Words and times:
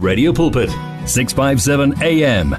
Radio 0.00 0.32
Pulpit, 0.32 0.70
657 1.06 2.00
AM. 2.04 2.50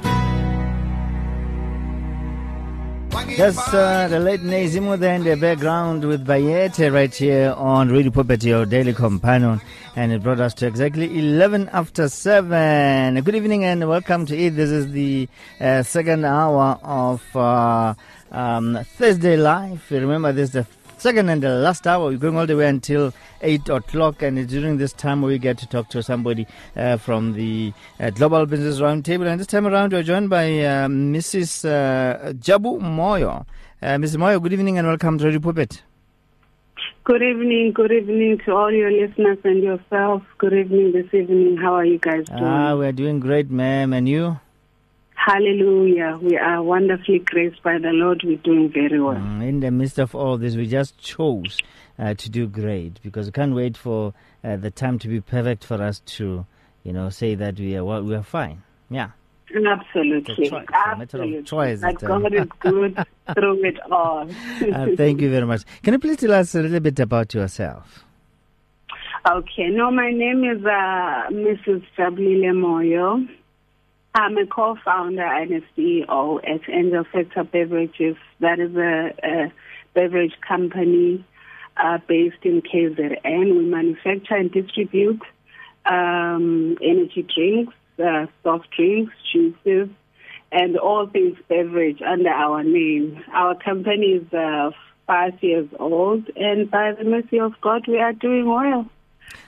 That's 3.38 3.74
uh, 3.74 4.10
the 4.10 4.20
late 4.20 4.42
there 4.44 5.16
in 5.16 5.24
the 5.24 5.38
background 5.40 6.04
with 6.04 6.28
Bayete 6.28 6.92
right 6.92 7.16
here 7.16 7.54
on 7.56 7.88
Radio 7.88 8.12
Pulpit, 8.12 8.44
your 8.44 8.66
daily 8.66 8.94
companion. 8.94 9.62
And 9.96 10.12
it 10.12 10.22
brought 10.22 10.42
us 10.42 10.54
to 10.56 10.68
exactly 10.68 11.18
11 11.18 11.70
after 11.72 12.10
7. 12.10 13.22
Good 13.24 13.36
evening 13.36 13.64
and 13.64 13.88
welcome 13.88 14.26
to 14.26 14.38
it. 14.38 14.58
This 14.58 14.70
is 14.70 14.92
the 14.92 15.30
uh, 15.62 15.84
second 15.84 16.26
hour 16.26 16.78
of 16.84 17.24
uh, 17.38 17.94
um, 18.34 18.80
Thursday 18.98 19.38
Live. 19.38 19.90
Remember, 19.90 20.34
this 20.34 20.50
is 20.50 20.54
the 20.56 20.64
second 21.02 21.30
and 21.30 21.42
the 21.42 21.50
last 21.50 21.88
hour. 21.88 22.10
We're 22.10 22.18
going 22.18 22.38
all 22.38 22.46
the 22.46 22.56
way 22.56 22.68
until 22.68 23.14
8 23.42 23.70
o'clock, 23.70 24.22
and 24.22 24.38
it's 24.38 24.52
during 24.52 24.78
this 24.78 24.94
time 24.94 25.22
we 25.22 25.38
get 25.38 25.58
to 25.60 25.68
talk 25.68 25.90
to 25.90 26.04
somebody 26.04 26.46
uh, 26.76 26.98
from 26.98 27.34
the 27.34 27.74
uh, 28.00 28.10
Global 28.10 28.46
Business 28.46 28.80
Roundtable. 28.80 29.28
And 29.28 29.40
this 29.40 29.48
time 29.48 29.66
around, 29.66 29.94
we're 29.94 30.04
joined 30.04 30.30
by 30.30 30.46
uh, 30.60 30.88
Mrs. 30.88 31.66
Uh, 31.66 32.34
Jabu 32.34 32.80
Moyo. 32.80 33.46
Uh, 33.82 33.86
Mrs. 33.96 34.18
Moyo, 34.18 34.42
good 34.42 34.54
evening 34.54 34.78
and 34.78 34.88
welcome 34.88 35.18
to 35.18 35.26
Radio 35.26 35.40
Pulpit. 35.40 35.84
Good 37.06 37.24
evening, 37.24 37.72
good 37.74 37.92
evening 37.92 38.40
to 38.46 38.52
all 38.52 38.72
your 38.72 38.92
listeners 38.92 39.38
and 39.44 39.64
yourself. 39.64 40.22
Good 40.38 40.54
evening 40.54 40.92
this 40.92 41.12
evening. 41.14 41.58
How 41.58 41.74
are 41.74 41.86
you 41.86 41.98
guys 41.98 42.26
doing? 42.26 42.44
Ah, 42.44 42.76
we're 42.76 42.92
doing 42.92 43.20
great, 43.20 43.50
ma'am. 43.50 43.94
And 43.94 44.08
you? 44.08 44.40
Hallelujah. 45.26 46.18
We 46.22 46.38
are 46.38 46.64
wonderfully 46.64 47.20
graced 47.20 47.62
by 47.62 47.78
the 47.78 47.90
Lord. 47.90 48.22
We're 48.24 48.38
doing 48.38 48.72
very 48.72 49.02
well. 49.02 49.16
Mm, 49.16 49.48
in 49.48 49.60
the 49.60 49.70
midst 49.70 50.00
of 50.00 50.16
all 50.16 50.38
this, 50.38 50.56
we 50.56 50.66
just 50.66 50.98
chose 50.98 51.58
uh, 52.00 52.14
to 52.14 52.30
do 52.30 52.48
great 52.48 53.02
because 53.04 53.26
we 53.26 53.34
can't 53.34 53.54
wait 53.54 53.76
for 53.76 54.14
uh, 54.46 54.56
the 54.56 54.72
time 54.72 54.98
to 55.00 55.10
be 55.10 55.20
perfect 55.20 55.66
for 55.66 55.84
us 55.84 56.00
to, 56.06 56.46
you 56.84 56.94
know, 56.94 57.10
say 57.10 57.36
that 57.36 57.60
we 57.60 57.76
are 57.76 57.84
well, 57.84 58.02
we 58.02 58.16
are 58.16 58.24
fine. 58.24 58.64
Yeah. 58.90 59.10
Absolutely. 59.54 60.36
It's 60.38 60.48
a 60.48 60.52
choice, 60.52 60.66
it's 60.70 60.94
a 60.94 60.98
matter 60.98 61.24
of 61.24 61.46
choice 61.46 61.82
That 61.82 62.04
uh, 62.04 62.08
God 62.08 62.34
is 62.34 62.48
good 62.60 63.06
through 63.34 63.64
it 63.66 63.80
all. 63.92 64.30
Uh, 64.74 64.88
thank 64.96 65.20
you 65.20 65.30
very 65.30 65.46
much. 65.46 65.64
Can 65.84 65.96
you 65.96 66.00
please 66.00 66.18
tell 66.18 66.34
us 66.34 66.56
a 66.56 66.62
little 66.62 66.80
bit 66.80 66.98
about 67.00 67.34
yourself? 67.34 68.06
Okay. 69.30 69.68
No, 69.68 69.92
my 69.92 70.12
name 70.12 70.46
is 70.46 70.64
uh, 70.64 71.28
Mrs. 71.30 71.84
Jabulile 71.98 72.54
Moyo. 72.54 73.28
I'm 74.16 74.38
a 74.38 74.46
co-founder 74.48 75.24
and 75.24 75.52
a 75.52 75.62
CEO 75.78 76.40
at 76.44 76.68
Angel 76.68 77.04
Factor 77.12 77.44
Beverages. 77.44 78.18
That 78.40 78.60
is 78.60 78.76
a, 78.76 79.14
a 79.24 79.54
beverage 79.94 80.34
company 80.48 81.24
uh, 81.78 82.00
based 82.08 82.44
in 82.44 82.62
KZN. 82.62 83.58
We 83.58 83.66
manufacture 83.66 84.36
and 84.36 84.52
distribute 84.52 85.22
um, 85.86 86.78
energy 86.82 87.26
drinks, 87.36 87.74
uh, 88.04 88.26
soft 88.44 88.70
drinks, 88.76 89.14
juices, 89.32 89.90
and 90.52 90.78
all 90.78 91.08
things 91.08 91.38
beverage 91.48 92.02
under 92.02 92.30
our 92.30 92.64
name. 92.64 93.24
Our 93.32 93.56
company 93.56 94.14
is 94.14 94.34
uh, 94.34 94.72
five 95.06 95.42
years 95.42 95.70
old, 95.80 96.30
and 96.36 96.70
by 96.70 96.94
the 96.94 97.04
mercy 97.04 97.40
of 97.40 97.54
God, 97.62 97.88
we 97.88 98.00
are 98.00 98.14
doing 98.14 98.48
well. 98.50 98.90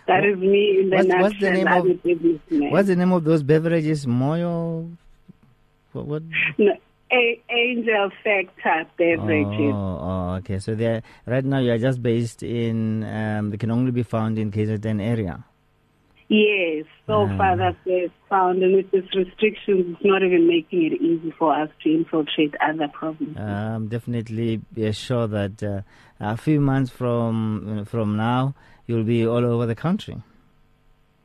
That 0.07 0.25
is 0.25 0.37
me 0.37 0.79
in 0.81 0.89
the 0.89 0.95
What's- 0.97 1.21
what's 1.21 1.39
the 1.39 1.51
name 1.51 1.67
of- 1.67 2.71
What's 2.71 2.87
the 2.87 2.95
name 2.95 3.11
of 3.13 3.23
those 3.23 3.43
beverages? 3.43 4.05
Moyo? 4.05 4.89
What? 5.93 6.05
what? 6.07 6.23
No, 6.57 6.73
a- 7.11 7.41
Angel 7.49 8.09
Factor 8.23 8.85
beverages. 8.97 9.73
Oh, 9.73 9.99
oh, 10.01 10.33
okay. 10.39 10.59
So 10.59 10.73
they're, 10.75 11.01
right 11.25 11.43
now 11.45 11.59
you 11.59 11.71
are 11.71 11.77
just 11.77 12.01
based 12.01 12.41
in, 12.43 13.03
um, 13.03 13.49
they 13.51 13.57
can 13.57 13.71
only 13.71 13.91
be 13.91 14.03
found 14.03 14.39
in 14.39 14.51
KZN 14.51 14.99
area. 15.01 15.43
Yes, 16.33 16.85
so 17.07 17.27
Ah. 17.27 17.37
far 17.37 17.57
that's 17.57 17.77
where 17.83 18.05
it's 18.05 18.13
found, 18.29 18.63
and 18.63 18.73
with 18.77 18.89
these 18.91 19.09
restrictions, 19.13 19.79
it's 19.91 20.05
not 20.05 20.23
even 20.23 20.47
making 20.47 20.81
it 20.87 20.93
easy 21.01 21.31
for 21.37 21.53
us 21.53 21.69
to 21.83 21.89
infiltrate 21.93 22.55
other 22.61 22.87
provinces. 22.87 23.35
Um, 23.37 23.89
definitely 23.89 24.61
be 24.73 24.89
sure 24.93 25.27
that 25.27 25.61
uh, 25.61 25.81
a 26.21 26.37
few 26.37 26.61
months 26.61 26.89
from 26.89 27.83
from 27.85 28.15
now 28.15 28.55
you'll 28.87 29.03
be 29.03 29.27
all 29.27 29.43
over 29.53 29.65
the 29.65 29.75
country. 29.75 30.17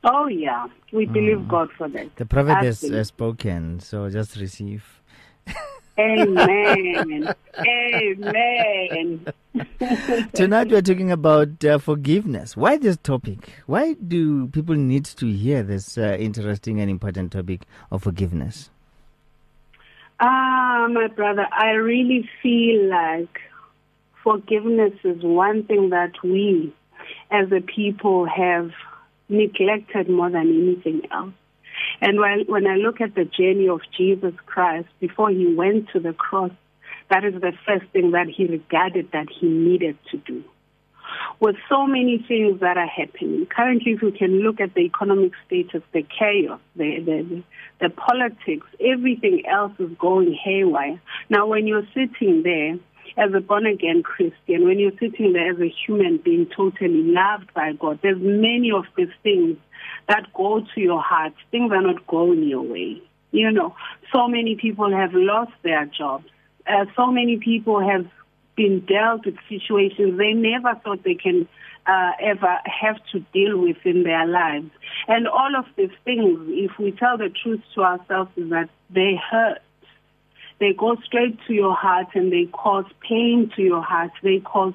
oh 0.03 0.27
yeah, 0.27 0.67
we 0.93 1.07
believe 1.07 1.39
Mm. 1.39 1.49
God 1.55 1.69
for 1.79 1.89
that. 1.95 2.07
The 2.17 2.27
prophet 2.27 2.57
has 2.65 2.83
uh, 2.85 3.05
spoken, 3.05 3.79
so 3.81 4.11
just 4.11 4.31
receive. 4.45 4.85
Amen. 5.99 7.35
Amen. 7.59 9.27
Tonight 10.35 10.69
we're 10.69 10.83
talking 10.83 11.11
about 11.11 11.65
uh, 11.65 11.79
forgiveness. 11.79 12.55
Why 12.57 12.77
this 12.77 12.99
topic? 12.99 13.39
Why 13.65 13.95
do 13.95 14.49
people 14.49 14.75
need 14.75 15.07
to 15.07 15.27
hear 15.27 15.63
this 15.63 15.97
uh, 15.97 16.17
interesting 16.21 16.81
and 16.81 16.91
important 16.91 17.33
topic 17.33 17.63
of 17.91 18.03
forgiveness? 18.03 18.69
Ah, 20.21 20.87
my 20.91 21.07
brother, 21.09 21.47
I 21.51 21.71
really 21.71 22.29
feel 22.43 22.91
like 22.91 23.41
forgiveness 24.23 24.93
is 25.03 25.23
one 25.23 25.65
thing 25.65 25.91
that 25.91 26.13
we 26.23 26.75
as 27.31 27.51
a 27.53 27.61
people 27.61 28.27
have 28.27 28.71
neglected 29.29 30.11
more 30.11 30.31
than 30.31 30.49
anything 30.63 31.03
else. 31.11 31.33
And 32.01 32.21
when, 32.21 32.45
when 32.47 32.67
I 32.67 32.77
look 32.77 33.01
at 33.01 33.15
the 33.15 33.25
journey 33.25 33.69
of 33.69 33.81
Jesus 33.97 34.35
Christ 34.47 34.89
before 35.01 35.31
he 35.31 35.55
went 35.55 35.89
to 35.91 36.01
the 36.01 36.13
cross, 36.13 36.53
that 37.11 37.25
is 37.25 37.35
the 37.35 37.53
first 37.67 37.87
thing 37.93 38.11
that 38.13 38.29
he 38.29 38.47
regarded 38.47 39.11
that 39.13 39.29
he 39.31 39.47
needed 39.47 39.97
to 40.11 40.19
do. 40.19 40.45
With 41.39 41.57
so 41.69 41.87
many 41.87 42.25
things 42.27 42.61
that 42.61 42.77
are 42.77 42.87
happening, 42.87 43.47
currently, 43.47 43.93
if 43.93 44.03
we 44.03 44.11
can 44.11 44.41
look 44.41 44.61
at 44.61 44.75
the 44.75 44.81
economic 44.81 45.33
status, 45.47 45.83
the 45.93 46.03
chaos, 46.03 46.61
the, 46.75 47.01
the, 47.01 47.43
the 47.81 47.91
politics, 47.91 48.67
everything 48.81 49.45
else 49.47 49.73
is 49.79 49.91
going 49.99 50.33
haywire. 50.33 51.01
Now, 51.31 51.47
when 51.47 51.67
you're 51.67 51.87
sitting 51.95 52.43
there 52.43 52.79
as 53.17 53.33
a 53.35 53.41
born 53.41 53.67
again 53.67 54.03
Christian, 54.03 54.65
when 54.65 54.79
you're 54.79 54.99
sitting 54.99 55.33
there 55.33 55.51
as 55.53 55.59
a 55.61 55.73
human 55.87 56.19
being 56.19 56.47
totally 56.47 57.03
loved 57.03 57.53
by 57.55 57.73
God, 57.73 58.01
there's 58.03 58.21
many 58.21 58.71
of 58.73 58.85
these 58.97 59.13
things 59.23 59.57
that 60.09 60.33
go 60.35 60.61
to 60.75 60.81
your 60.81 61.03
heart. 61.03 61.33
Things 61.51 61.73
are 61.73 61.83
not 61.83 62.07
going 62.07 62.45
your 62.45 62.63
way. 62.63 63.03
You 63.33 63.51
know, 63.51 63.75
so 64.13 64.29
many 64.29 64.57
people 64.57 64.91
have 64.93 65.13
lost 65.13 65.53
their 65.63 65.87
jobs. 65.87 66.27
Uh, 66.67 66.87
so 66.97 67.07
many 67.07 67.37
people 67.37 67.81
have 67.81 68.07
been 68.57 68.81
dealt 68.81 69.27
with 69.27 69.37
situations 69.49 70.17
they 70.17 70.33
never 70.33 70.75
thought 70.83 71.03
they 71.05 71.15
can 71.15 71.47
uh, 71.87 72.13
ever 72.21 72.59
have 72.65 72.97
to 73.13 73.21
deal 73.33 73.59
with 73.59 73.77
in 73.85 74.03
their 74.03 74.27
lives. 74.27 74.71
And 75.07 75.29
all 75.29 75.55
of 75.57 75.67
these 75.77 75.91
things, 76.05 76.39
if 76.49 76.79
we 76.79 76.93
tell 76.93 77.17
the 77.17 77.29
truth 77.29 77.61
to 77.75 77.83
ourselves, 77.83 78.31
is 78.37 78.51
that 78.51 78.69
they 78.91 79.21
hurt. 79.31 79.59
They 80.59 80.73
go 80.73 80.97
straight 81.05 81.39
to 81.47 81.53
your 81.53 81.75
heart 81.75 82.09
and 82.15 82.33
they 82.33 82.47
cause 82.47 82.87
pain 83.07 83.51
to 83.57 83.63
your 83.63 83.83
heart. 83.83 84.11
They 84.23 84.41
cause 84.41 84.75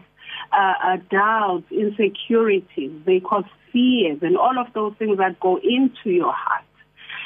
uh, 0.52 0.74
uh, 0.84 0.98
doubts, 1.10 1.72
insecurities. 1.72 2.92
They 3.06 3.20
cause 3.20 3.46
fears 3.72 4.20
and 4.22 4.38
all 4.38 4.58
of 4.60 4.72
those 4.74 4.94
things 5.00 5.18
that 5.18 5.40
go 5.40 5.58
into 5.58 6.12
your 6.12 6.34
heart. 6.34 6.64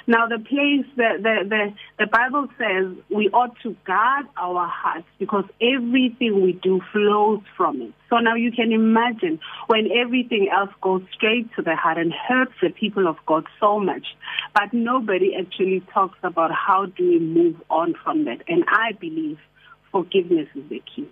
Now, 0.08 0.28
the 0.28 0.38
place, 0.38 0.86
the, 0.96 1.18
the, 1.18 1.50
the, 1.50 1.74
the 1.98 2.06
Bible 2.06 2.48
says 2.60 2.96
we 3.10 3.30
ought 3.30 3.60
to 3.64 3.76
guard 3.86 4.28
our 4.38 4.68
hearts 4.68 5.08
because 5.18 5.46
everything 5.60 6.44
we 6.44 6.54
do 6.54 6.80
flows 6.92 7.42
from 7.58 7.82
it. 7.82 7.94
So 8.10 8.18
now 8.18 8.36
you 8.36 8.52
can 8.52 8.72
imagine 8.72 9.40
when 9.68 9.90
everything 9.92 10.50
else 10.56 10.70
goes 10.82 11.02
straight 11.12 11.50
to 11.56 11.64
the 11.64 11.76
heart 11.76 11.98
and 11.98 12.14
hurts 12.14 12.54
the 12.62 12.70
people 12.70 13.08
of 13.08 13.18
God 13.26 13.46
so 13.60 13.80
much, 13.80 14.06
but 14.54 14.74
nobody 14.74 15.36
actually 15.36 15.82
talks 15.92 16.20
about 16.22 16.52
how 16.52 16.86
do 16.86 17.10
we 17.10 17.20
move 17.20 17.56
on 17.72 17.96
from 18.04 18.26
that. 18.26 18.44
And 18.48 18.64
I 18.68 18.92
believe 19.00 19.40
forgiveness 19.92 20.48
is 20.54 20.70
the 20.70 20.84
key. 20.96 21.08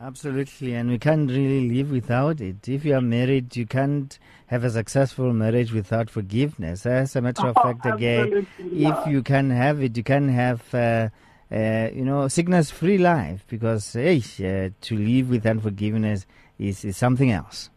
Absolutely, 0.00 0.74
and 0.74 0.90
we 0.90 0.98
can't 0.98 1.30
really 1.30 1.70
live 1.70 1.90
without 1.90 2.40
it. 2.42 2.68
If 2.68 2.84
you 2.84 2.94
are 2.94 3.00
married, 3.00 3.56
you 3.56 3.64
can't 3.64 4.18
have 4.48 4.62
a 4.62 4.70
successful 4.70 5.32
marriage 5.32 5.72
without 5.72 6.10
forgiveness. 6.10 6.84
As 6.84 7.16
a 7.16 7.22
matter 7.22 7.48
of 7.48 7.56
Oh, 7.56 7.62
fact, 7.62 7.86
again, 7.86 8.46
if 8.58 9.06
you 9.06 9.22
can 9.22 9.48
have 9.50 9.82
it, 9.82 9.96
you 9.96 10.02
can 10.02 10.28
have, 10.28 10.62
uh, 10.74 11.08
uh, 11.50 11.88
you 11.94 12.04
know, 12.04 12.28
sickness-free 12.28 12.98
life 12.98 13.44
because, 13.48 13.94
hey, 13.94 14.18
uh, 14.18 14.68
to 14.82 14.96
live 14.98 15.30
with 15.30 15.46
unforgiveness 15.46 16.26
is, 16.58 16.84
is 16.84 16.96
something 16.98 17.32
else. 17.32 17.70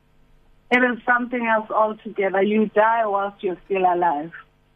It 0.72 0.84
is 0.84 1.00
something 1.06 1.48
else 1.48 1.72
altogether. 1.72 2.44
You 2.44 2.66
die 2.68 3.06
whilst 3.06 3.42
you're 3.44 3.58
still 3.66 3.84
alive 3.84 4.32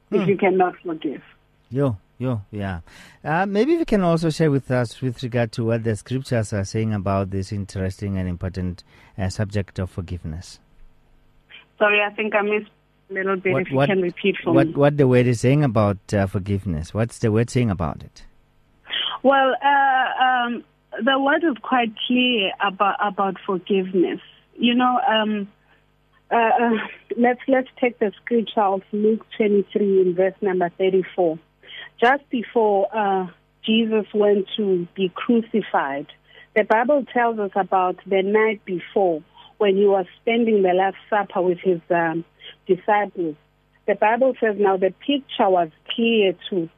Hmm. 0.09 0.21
if 0.21 0.27
you 0.29 0.37
cannot 0.37 0.75
forgive. 0.85 1.21
Yo, 1.69 1.97
yo, 2.23 2.41
yeah. 2.51 2.79
Uh, 3.23 3.45
maybe 3.45 3.75
we 3.77 3.85
can 3.85 4.01
also 4.01 4.29
share 4.29 4.49
with 4.49 4.71
us 4.71 5.01
with 5.01 5.21
regard 5.23 5.51
to 5.51 5.65
what 5.65 5.83
the 5.83 5.95
scriptures 5.95 6.53
are 6.53 6.63
saying 6.63 6.93
about 6.93 7.29
this 7.31 7.51
interesting 7.51 8.17
and 8.17 8.27
important 8.29 8.83
uh, 9.17 9.29
subject 9.29 9.77
of 9.79 9.89
forgiveness. 9.89 10.59
Sorry, 11.77 11.99
I 12.01 12.13
think 12.13 12.33
I 12.33 12.41
missed 12.41 12.71
a 13.09 13.13
little 13.13 13.35
bit. 13.35 13.51
What- 13.53 13.61
if 13.63 13.71
you 13.71 13.77
what- 13.77 13.89
can 13.89 14.01
repeat 14.01 14.35
for 14.43 14.53
What 14.53 14.67
me. 14.67 14.73
what 14.73 14.97
the 14.97 15.07
word 15.07 15.27
is 15.27 15.41
saying 15.41 15.63
about 15.63 15.97
uh, 16.13 16.25
forgiveness? 16.27 16.93
What's 16.93 17.19
the 17.19 17.31
word 17.31 17.49
saying 17.49 17.69
about 17.69 18.03
it? 18.03 18.23
Well, 19.21 19.55
uh, 19.63 20.23
um, 20.23 20.63
the 21.03 21.19
word 21.19 21.43
is 21.43 21.57
quite 21.61 21.91
clear 22.07 22.51
about 22.61 22.95
about 23.01 23.35
forgiveness. 23.45 24.19
You 24.55 24.75
know, 24.75 24.99
um, 25.07 25.47
uh, 26.31 26.35
uh, 26.35 26.77
let's 27.17 27.39
let's 27.47 27.69
take 27.81 27.99
the 27.99 28.11
scripture 28.21 28.61
of 28.61 28.81
Luke 28.91 29.25
23 29.37 30.01
in 30.01 30.15
verse 30.15 30.35
number 30.41 30.69
34. 30.77 31.39
Just 32.03 32.29
before 32.29 32.93
uh, 32.93 33.27
Jesus 33.65 34.05
went 34.13 34.47
to 34.57 34.85
be 34.93 35.09
crucified, 35.15 36.07
the 36.53 36.63
Bible 36.63 37.05
tells 37.13 37.39
us 37.39 37.51
about 37.55 37.95
the 38.05 38.21
night 38.21 38.59
before 38.65 39.23
when 39.57 39.77
he 39.77 39.85
was 39.85 40.05
spending 40.21 40.63
the 40.63 40.73
Last 40.73 40.97
Supper 41.09 41.41
with 41.41 41.59
his 41.59 41.79
um, 41.89 42.25
disciples. 42.67 43.37
The 43.87 43.95
Bible 43.95 44.33
says 44.41 44.57
now 44.59 44.75
the 44.75 44.93
picture 44.99 45.49
was 45.49 45.69
clear 45.95 46.35
to 46.49 46.69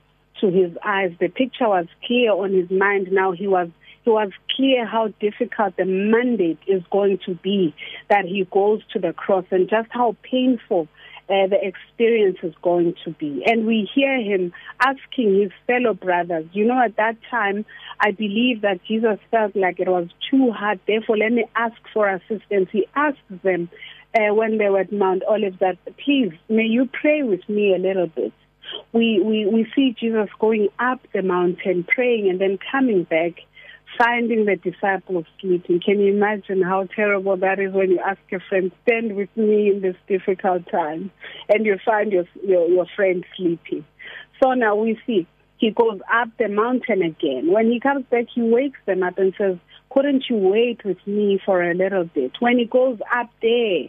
to 0.42 0.48
his 0.52 0.78
eyes. 0.86 1.12
The 1.20 1.30
picture 1.30 1.70
was 1.70 1.88
clear 2.06 2.32
on 2.32 2.54
his 2.54 2.70
mind. 2.70 3.08
Now 3.12 3.32
he 3.32 3.48
was 3.48 3.70
he 4.04 4.12
was 4.12 4.30
clear 4.56 4.86
how 4.86 5.08
difficult 5.20 5.76
the 5.76 5.86
mandate 5.86 6.60
is 6.68 6.84
going 6.92 7.18
to 7.26 7.34
be 7.34 7.74
that 8.12 8.26
he 8.26 8.46
goes 8.52 8.82
to 8.94 9.00
the 9.00 9.12
cross 9.12 9.46
and 9.50 9.68
just 9.68 9.88
how 9.90 10.16
painful 10.22 10.88
uh, 11.30 11.48
the 11.48 11.58
experience 11.62 12.38
is 12.44 12.54
going 12.62 12.96
to 13.04 13.12
be. 13.12 13.44
And 13.46 13.66
we 13.66 13.90
hear 13.94 14.20
him 14.20 14.54
asking 14.80 15.42
his 15.42 15.52
fellow 15.68 15.94
brothers, 15.94 16.46
you 16.54 16.66
know, 16.66 16.82
at 16.84 16.96
that 16.98 17.18
time, 17.30 17.66
I 18.00 18.12
believe 18.12 18.62
that 18.62 18.84
Jesus 18.84 19.20
felt 19.32 19.56
like 19.56 19.80
it 19.80 19.88
was 19.88 20.08
too 20.30 20.52
hard. 20.52 20.80
Therefore, 20.88 21.18
let 21.18 21.32
me 21.32 21.46
ask 21.56 21.76
for 21.94 22.08
assistance. 22.10 22.70
He 22.72 22.86
asked 22.96 23.18
them 23.44 23.70
uh, 24.14 24.34
when 24.34 24.58
they 24.58 24.70
were 24.70 24.82
at 24.82 24.92
Mount 24.92 25.24
Olive 25.24 25.60
that, 25.60 25.78
please, 26.04 26.32
may 26.50 26.66
you 26.66 26.90
pray 26.92 27.24
with 27.24 27.48
me 27.50 27.74
a 27.74 27.80
little 27.80 28.08
bit 28.08 28.34
we, 28.94 29.22
we, 29.22 29.46
we 29.46 29.68
see 29.76 29.96
Jesus 30.00 30.30
going 30.40 30.70
up 30.80 31.00
the 31.14 31.22
mountain, 31.22 31.84
praying, 31.84 32.30
and 32.30 32.40
then 32.40 32.58
coming 32.72 33.04
back 33.04 33.34
finding 33.98 34.46
the 34.46 34.56
disciples 34.56 35.26
sleeping. 35.40 35.80
Can 35.80 36.00
you 36.00 36.14
imagine 36.14 36.62
how 36.62 36.88
terrible 36.96 37.38
that 37.38 37.60
is 37.60 37.74
when 37.74 37.92
you 37.92 38.00
ask 38.00 38.20
a 38.32 38.40
friend, 38.50 38.72
stand 38.84 39.16
with 39.16 39.30
me 39.36 39.70
in 39.70 39.82
this 39.82 39.96
difficult 40.08 40.70
time, 40.70 41.12
and 41.50 41.66
you 41.66 41.78
find 41.84 42.12
your, 42.12 42.26
your, 42.44 42.68
your 42.68 42.86
friend 42.96 43.26
sleeping. 43.36 43.86
So 44.42 44.54
now 44.54 44.76
we 44.76 45.00
see 45.06 45.28
he 45.58 45.72
goes 45.72 46.00
up 46.14 46.30
the 46.38 46.50
mountain 46.50 47.02
again. 47.02 47.52
When 47.52 47.72
he 47.72 47.80
comes 47.80 48.06
back, 48.12 48.26
he 48.34 48.42
wakes 48.42 48.80
them 48.86 49.04
up 49.04 49.18
and 49.18 49.34
says, 49.38 49.58
couldn't 49.90 50.26
you 50.30 50.36
wait 50.36 50.84
with 50.84 50.98
me 51.08 51.40
for 51.46 51.64
a 51.64 51.74
little 51.74 52.04
bit? 52.04 52.34
When 52.40 52.60
he 52.60 52.66
goes 52.66 53.00
up 53.16 53.30
there, 53.42 53.86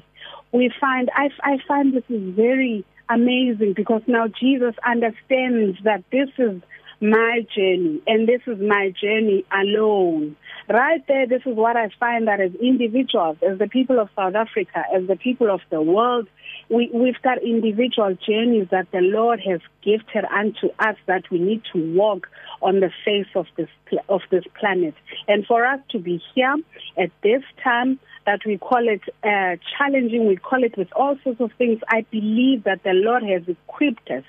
we 0.53 0.71
find, 0.81 1.11
I, 1.15 1.31
I 1.43 1.59
find 1.67 1.93
this 1.93 2.05
is 2.09 2.35
very 2.35 2.85
amazing 3.09 3.75
because 3.75 4.03
now 4.07 4.27
Jesus 4.29 4.75
understands 4.87 5.79
that 5.85 6.05
this 6.13 6.29
is 6.39 6.63
my 7.01 7.47
journey, 7.55 8.01
and 8.07 8.29
this 8.29 8.41
is 8.47 8.59
my 8.59 8.93
journey 9.01 9.45
alone. 9.53 10.37
Right 10.69 11.07
there, 11.07 11.27
this 11.27 11.43
is 11.47 11.55
what 11.55 11.77
I 11.77 11.91
find 12.01 12.27
that 12.27 12.41
as 12.41 12.55
individuals, 12.55 13.37
as 13.47 13.59
the 13.59 13.69
people 13.69 14.01
of 14.01 14.09
South 14.17 14.35
Africa, 14.35 14.83
as 14.95 15.07
the 15.07 15.17
people 15.17 15.51
of 15.51 15.61
the 15.71 15.81
world, 15.81 16.29
we, 16.69 16.91
we've 16.93 17.21
got 17.23 17.43
individual 17.43 18.17
journeys 18.27 18.69
that 18.71 18.91
the 18.91 19.01
Lord 19.01 19.41
has 19.47 19.61
gifted 19.83 20.25
unto 20.25 20.69
us 20.79 20.97
that 21.07 21.31
we 21.31 21.39
need 21.39 21.63
to 21.73 21.95
walk 21.95 22.29
on 22.63 22.81
the 22.81 22.91
face 23.05 23.29
of 23.37 23.47
this 23.57 23.69
of 24.09 24.23
this 24.31 24.45
planet. 24.59 24.95
And 25.29 25.47
for 25.47 25.65
us 25.65 25.79
to 25.91 25.99
be 25.99 26.21
here 26.35 26.57
at 26.99 27.11
this 27.23 27.43
time, 27.63 28.01
that 28.25 28.41
we 28.45 28.59
call 28.59 28.89
it 28.89 29.03
uh, 29.23 29.57
challenging, 29.79 30.27
we 30.27 30.37
call 30.37 30.65
it 30.65 30.77
with 30.77 30.89
all 30.97 31.17
sorts 31.23 31.41
of 31.41 31.53
things. 31.57 31.81
I 31.89 32.05
believe 32.11 32.65
that 32.65 32.83
the 32.83 32.93
Lord 32.93 33.23
has 33.23 33.43
equipped 33.47 34.11
us 34.11 34.25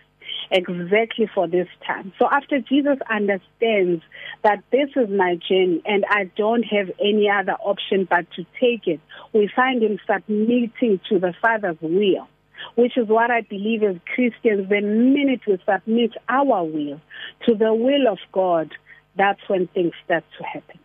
exactly 0.52 1.30
for 1.34 1.48
this 1.48 1.68
time. 1.86 2.14
So 2.20 2.28
after 2.32 2.60
Jesus 2.60 2.98
understands 3.10 4.04
that 4.44 4.64
this 4.72 4.90
is 4.96 5.10
my 5.10 5.36
journey 5.36 5.82
and 5.86 6.06
I 6.10 6.32
don't 6.36 6.64
have 6.64 6.90
any 7.00 7.30
other 7.30 7.54
option 7.54 8.08
but 8.10 8.30
to 8.36 8.46
take 8.60 8.88
it, 8.88 9.00
we 9.34 9.50
find 9.56 9.84
him 9.84 10.00
submitting 10.08 11.00
to 11.10 11.20
the 11.20 11.34
Father's 11.42 11.78
will. 11.82 12.28
Which 12.74 12.98
is 12.98 13.08
what 13.08 13.30
I 13.30 13.42
believe 13.42 13.84
as 13.84 13.98
Christians, 14.16 14.68
the 14.68 14.82
minute 14.82 15.42
we 15.48 15.60
submit 15.64 16.14
our 16.28 16.64
will 16.64 17.00
to 17.46 17.54
the 17.56 17.74
will 17.74 18.08
of 18.12 18.18
God, 18.32 18.72
that's 19.16 19.40
when 19.48 19.68
things 19.68 19.94
start 20.04 20.24
to 20.40 20.44
happen. 20.44 20.80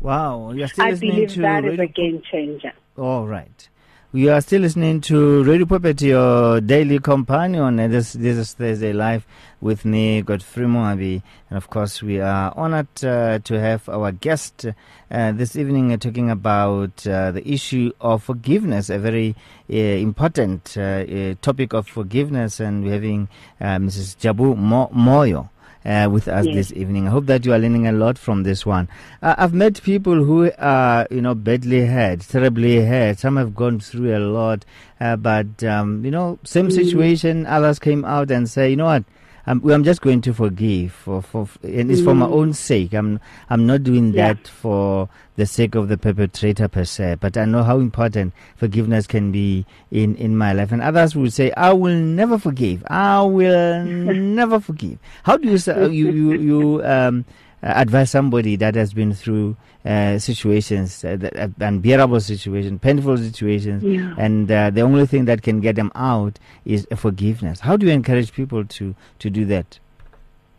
Wow, 0.00 0.52
you're 0.52 0.68
still 0.68 0.84
I 0.84 0.90
listening 0.90 1.10
believe 1.12 1.28
to 1.30 1.40
that 1.40 1.64
is 1.64 1.78
Radio 1.78 1.84
a 1.84 1.88
game 1.88 2.22
changer. 2.30 2.72
All 2.98 3.26
right. 3.26 3.68
We 4.14 4.28
are 4.28 4.40
still 4.40 4.60
listening 4.60 5.00
to 5.10 5.42
Radio 5.42 5.66
Pulpit, 5.66 6.00
your 6.00 6.60
daily 6.60 7.00
companion. 7.00 7.80
And 7.80 7.92
this, 7.92 8.12
this 8.12 8.36
is 8.36 8.52
Thursday 8.52 8.92
Live 8.92 9.26
with 9.60 9.84
me, 9.84 10.22
Godfrey 10.22 10.66
Moabi. 10.66 11.20
And 11.50 11.56
of 11.56 11.68
course, 11.68 12.00
we 12.00 12.20
are 12.20 12.54
honored 12.56 12.86
uh, 13.04 13.40
to 13.40 13.60
have 13.60 13.88
our 13.88 14.12
guest 14.12 14.66
uh, 15.10 15.32
this 15.32 15.56
evening 15.56 15.92
uh, 15.92 15.96
talking 15.96 16.30
about 16.30 17.04
uh, 17.08 17.32
the 17.32 17.42
issue 17.44 17.90
of 18.00 18.22
forgiveness, 18.22 18.88
a 18.88 19.00
very 19.00 19.34
uh, 19.68 19.74
important 19.74 20.76
uh, 20.78 21.34
topic 21.42 21.72
of 21.72 21.88
forgiveness. 21.88 22.60
And 22.60 22.84
we're 22.84 22.92
having 22.92 23.28
Mrs. 23.60 24.16
Jabu 24.18 24.56
Mo- 24.56 24.92
Moyo 24.94 25.48
uh, 25.84 26.08
with 26.10 26.28
us 26.28 26.46
Yes. 26.46 26.54
this 26.54 26.72
evening. 26.72 27.06
I 27.06 27.10
hope 27.10 27.26
that 27.26 27.44
you 27.44 27.52
are 27.52 27.58
learning 27.58 27.86
a 27.86 27.92
lot 27.92 28.18
from 28.18 28.42
this 28.42 28.64
one. 28.64 28.88
Uh, 29.22 29.34
I've 29.38 29.54
met 29.54 29.82
people 29.82 30.24
who 30.24 30.50
are, 30.58 31.06
you 31.10 31.20
know, 31.20 31.34
badly 31.34 31.86
hurt, 31.86 32.20
terribly 32.20 32.84
hurt. 32.84 33.18
Some 33.18 33.36
have 33.36 33.54
gone 33.54 33.80
through 33.80 34.16
a 34.16 34.20
lot, 34.20 34.64
uh, 35.00 35.16
but 35.16 35.62
um, 35.64 36.04
you 36.04 36.10
know, 36.10 36.38
same 36.44 36.70
situation. 36.70 37.46
Others 37.46 37.78
came 37.78 38.04
out 38.04 38.30
and 38.30 38.48
say, 38.48 38.70
you 38.70 38.76
know 38.76 38.86
what? 38.86 39.04
I'm, 39.46 39.62
I'm 39.70 39.84
just 39.84 40.00
going 40.00 40.20
to 40.22 40.32
forgive 40.32 40.92
for, 40.92 41.20
for 41.20 41.48
and 41.62 41.90
it's 41.90 42.00
for 42.00 42.14
my 42.14 42.26
own 42.26 42.52
sake. 42.54 42.94
I'm 42.94 43.20
I'm 43.50 43.66
not 43.66 43.82
doing 43.82 44.12
Yeah. 44.14 44.32
that 44.34 44.48
for 44.48 45.08
the 45.36 45.44
sake 45.46 45.74
of 45.74 45.88
the 45.88 45.98
perpetrator 45.98 46.68
per 46.68 46.84
se. 46.84 47.16
But 47.20 47.36
I 47.36 47.44
know 47.44 47.62
how 47.62 47.78
important 47.78 48.32
forgiveness 48.56 49.06
can 49.06 49.32
be 49.32 49.66
in 49.90 50.14
in 50.16 50.36
my 50.36 50.52
life. 50.52 50.72
And 50.72 50.80
others 50.80 51.14
will 51.14 51.30
say, 51.30 51.52
I 51.52 51.72
will 51.72 51.96
never 51.98 52.38
forgive. 52.38 52.84
I 52.88 53.22
will 53.22 53.84
never 53.84 54.60
forgive. 54.60 54.98
How 55.24 55.36
do 55.36 55.48
you 55.50 55.58
uh, 55.72 55.88
you 55.88 56.10
you 56.10 56.32
you 56.34 56.84
um, 56.84 57.24
advise 57.64 58.10
somebody 58.10 58.56
that 58.56 58.74
has 58.74 58.92
been 58.92 59.12
through 59.14 59.56
uh, 59.84 60.18
situations, 60.18 61.04
uh, 61.04 61.16
that, 61.16 61.36
uh, 61.36 61.48
unbearable 61.60 62.20
situations, 62.20 62.78
painful 62.80 63.16
situations, 63.16 63.82
Yeah. 63.82 64.14
and 64.18 64.50
uh, 64.50 64.70
the 64.70 64.80
only 64.82 65.06
thing 65.06 65.24
that 65.26 65.42
can 65.42 65.60
get 65.60 65.76
them 65.76 65.90
out 65.94 66.38
is 66.64 66.86
forgiveness. 66.96 67.60
How 67.60 67.76
do 67.76 67.86
you 67.86 67.92
encourage 67.92 68.32
people 68.32 68.64
to 68.64 68.94
to 69.18 69.30
do 69.30 69.44
that? 69.46 69.78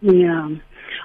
Yeah. 0.02 0.50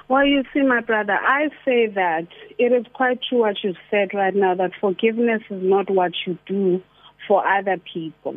Well, 0.07 0.25
you 0.25 0.43
see, 0.53 0.61
my 0.61 0.81
brother, 0.81 1.13
I 1.21 1.49
say 1.65 1.87
that 1.87 2.27
it 2.57 2.71
is 2.71 2.85
quite 2.93 3.19
true 3.23 3.39
what 3.39 3.63
you 3.63 3.73
said 3.89 4.13
right 4.13 4.35
now 4.35 4.55
that 4.55 4.71
forgiveness 4.79 5.41
is 5.49 5.61
not 5.63 5.89
what 5.89 6.11
you 6.25 6.37
do 6.45 6.81
for 7.27 7.45
other 7.47 7.77
people. 7.93 8.35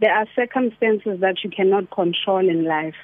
There 0.00 0.12
are 0.14 0.26
circumstances 0.36 1.20
that 1.20 1.36
you 1.44 1.50
cannot 1.50 1.90
control 1.90 2.48
in 2.48 2.64
life 2.64 2.94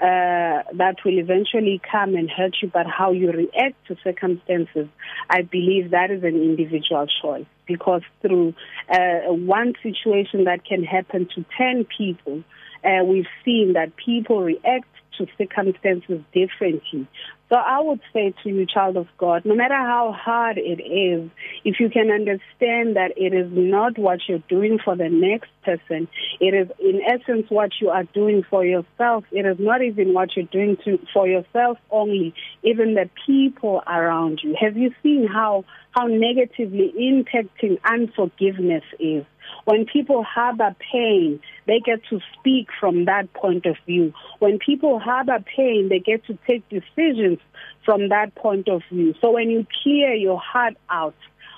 uh, 0.00 0.62
that 0.74 0.96
will 1.04 1.18
eventually 1.18 1.80
come 1.90 2.14
and 2.14 2.28
hurt 2.30 2.56
you, 2.60 2.68
but 2.72 2.86
how 2.86 3.12
you 3.12 3.30
react 3.30 3.76
to 3.86 3.96
circumstances, 4.02 4.88
I 5.30 5.42
believe 5.42 5.90
that 5.90 6.10
is 6.10 6.22
an 6.24 6.36
individual 6.36 7.06
choice. 7.22 7.46
Because 7.66 8.02
through 8.20 8.54
uh, 8.90 9.32
one 9.32 9.74
situation 9.82 10.44
that 10.44 10.64
can 10.64 10.82
happen 10.82 11.28
to 11.34 11.44
10 11.56 11.86
people, 11.96 12.42
uh, 12.84 13.04
we've 13.04 13.28
seen 13.44 13.72
that 13.74 13.96
people 13.96 14.42
react 14.42 14.88
to 15.18 15.26
circumstances 15.38 16.20
differently. 16.32 17.06
So 17.50 17.56
I 17.56 17.80
would 17.80 18.00
say 18.12 18.34
to 18.42 18.48
you, 18.48 18.66
child 18.66 18.96
of 18.96 19.06
God, 19.18 19.44
no 19.44 19.54
matter 19.54 19.76
how 19.76 20.12
hard 20.12 20.56
it 20.56 20.82
is, 20.82 21.30
if 21.64 21.78
you 21.78 21.90
can 21.90 22.10
understand 22.10 22.96
that 22.96 23.12
it 23.16 23.34
is 23.34 23.48
not 23.52 23.98
what 23.98 24.20
you're 24.26 24.42
doing 24.48 24.78
for 24.82 24.96
the 24.96 25.10
next 25.10 25.50
person, 25.62 26.08
it 26.40 26.54
is 26.54 26.68
in 26.80 27.02
essence 27.02 27.46
what 27.50 27.70
you 27.80 27.90
are 27.90 28.04
doing 28.04 28.44
for 28.48 28.64
yourself. 28.64 29.24
It 29.30 29.44
is 29.44 29.58
not 29.58 29.82
even 29.82 30.14
what 30.14 30.36
you're 30.36 30.46
doing 30.46 30.78
to, 30.84 30.98
for 31.12 31.28
yourself 31.28 31.78
only, 31.90 32.34
even 32.62 32.94
the 32.94 33.10
people 33.26 33.82
around 33.86 34.40
you. 34.42 34.56
Have 34.58 34.76
you 34.76 34.94
seen 35.02 35.26
how, 35.26 35.64
how 35.90 36.06
negatively 36.06 36.94
impacting 36.98 37.78
unforgiveness 37.84 38.84
is? 38.98 39.24
When 39.64 39.86
people 39.86 40.22
harbor 40.22 40.74
pain, 40.92 41.40
they 41.66 41.80
get 41.80 42.00
to 42.10 42.20
speak 42.38 42.68
from 42.78 43.06
that 43.06 43.32
point 43.32 43.66
of 43.66 43.76
view. 43.86 44.12
When 44.38 44.58
people 44.58 44.98
harbor 44.98 45.38
pain, 45.56 45.88
they 45.88 46.00
get 46.00 46.24
to 46.26 46.38
take 46.46 46.68
decisions 46.68 47.38
from 47.84 48.08
that 48.10 48.34
point 48.34 48.68
of 48.68 48.82
view. 48.90 49.14
So 49.20 49.30
when 49.32 49.50
you 49.50 49.66
clear 49.82 50.14
your 50.14 50.38
heart 50.38 50.76
out, 50.90 51.14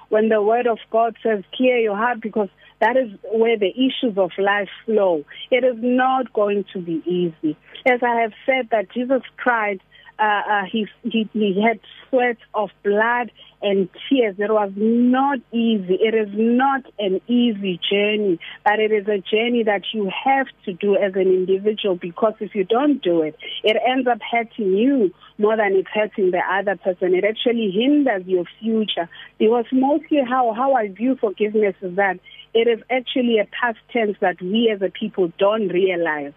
when 0.08 0.28
the 0.28 0.40
word 0.40 0.66
of 0.66 0.78
God 0.90 1.16
says 1.22 1.42
clear 1.54 1.78
your 1.78 1.96
heart 1.96 2.20
because 2.20 2.48
that 2.80 2.96
is 2.96 3.10
where 3.32 3.58
the 3.58 3.70
issues 3.70 4.18
of 4.18 4.30
life 4.38 4.68
flow. 4.84 5.24
It 5.50 5.64
is 5.64 5.76
not 5.78 6.32
going 6.32 6.64
to 6.74 6.80
be 6.80 7.02
easy. 7.06 7.56
As 7.86 8.00
I 8.02 8.20
have 8.20 8.32
said 8.44 8.68
that 8.70 8.90
Jesus 8.92 9.22
cried 9.36 9.80
uh, 10.18 10.22
uh, 10.22 10.62
he, 10.70 10.86
he, 11.02 11.28
he 11.32 11.62
had 11.62 11.78
sweat 12.08 12.38
of 12.54 12.70
blood 12.82 13.30
and 13.62 13.88
tears. 14.08 14.36
It 14.38 14.50
was 14.50 14.72
not 14.76 15.38
easy. 15.52 15.94
It 15.94 16.14
is 16.14 16.28
not 16.32 16.84
an 16.98 17.20
easy 17.26 17.80
journey, 17.90 18.38
but 18.64 18.78
it 18.78 18.92
is 18.92 19.06
a 19.08 19.18
journey 19.18 19.62
that 19.64 19.82
you 19.92 20.10
have 20.24 20.46
to 20.64 20.72
do 20.72 20.96
as 20.96 21.14
an 21.14 21.28
individual 21.28 21.96
because 21.96 22.34
if 22.40 22.54
you 22.54 22.64
don't 22.64 23.02
do 23.02 23.22
it, 23.22 23.36
it 23.64 23.76
ends 23.86 24.06
up 24.08 24.18
hurting 24.30 24.72
you 24.76 25.12
more 25.38 25.56
than 25.56 25.74
it's 25.74 25.88
hurting 25.92 26.30
the 26.30 26.40
other 26.50 26.76
person. 26.76 27.14
It 27.14 27.24
actually 27.24 27.70
hinders 27.70 28.26
your 28.26 28.44
future 28.60 29.08
because 29.38 29.66
mostly 29.72 30.18
how, 30.26 30.52
how 30.54 30.74
I 30.74 30.88
view 30.88 31.16
forgiveness 31.20 31.74
is 31.82 31.96
that 31.96 32.18
it 32.54 32.68
is 32.68 32.82
actually 32.90 33.38
a 33.38 33.46
past 33.60 33.78
tense 33.92 34.16
that 34.20 34.40
we 34.40 34.70
as 34.74 34.80
a 34.80 34.90
people 34.90 35.32
don't 35.38 35.68
realize. 35.68 36.32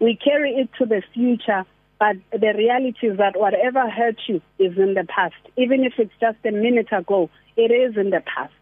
We 0.00 0.16
carry 0.16 0.52
it 0.54 0.68
to 0.78 0.86
the 0.86 1.02
future 1.14 1.64
but 2.02 2.16
the 2.32 2.52
reality 2.58 3.06
is 3.06 3.18
that 3.18 3.38
whatever 3.38 3.88
hurt 3.88 4.16
you 4.26 4.42
is 4.58 4.76
in 4.76 4.94
the 4.94 5.04
past. 5.08 5.36
Even 5.56 5.84
if 5.84 5.92
it's 5.98 6.10
just 6.20 6.36
a 6.44 6.50
minute 6.50 6.88
ago, 6.90 7.30
it 7.56 7.70
is 7.70 7.96
in 7.96 8.10
the 8.10 8.20
past. 8.26 8.52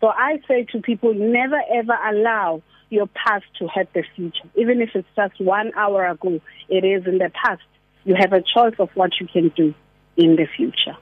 So 0.00 0.06
I 0.06 0.40
say 0.48 0.64
to 0.72 0.80
people, 0.80 1.12
never 1.12 1.60
ever 1.70 1.92
allow 1.92 2.62
your 2.88 3.06
past 3.08 3.44
to 3.58 3.68
hurt 3.68 3.88
the 3.92 4.04
future. 4.16 4.48
Even 4.56 4.80
if 4.80 4.88
it's 4.94 5.08
just 5.14 5.38
one 5.38 5.70
hour 5.76 6.06
ago, 6.06 6.40
it 6.70 6.82
is 6.82 7.06
in 7.06 7.18
the 7.18 7.30
past. 7.44 7.60
You 8.04 8.14
have 8.18 8.32
a 8.32 8.40
choice 8.40 8.76
of 8.78 8.88
what 8.94 9.10
you 9.20 9.26
can 9.26 9.50
do 9.54 9.74
in 10.16 10.36
the 10.36 10.46
future. 10.56 10.96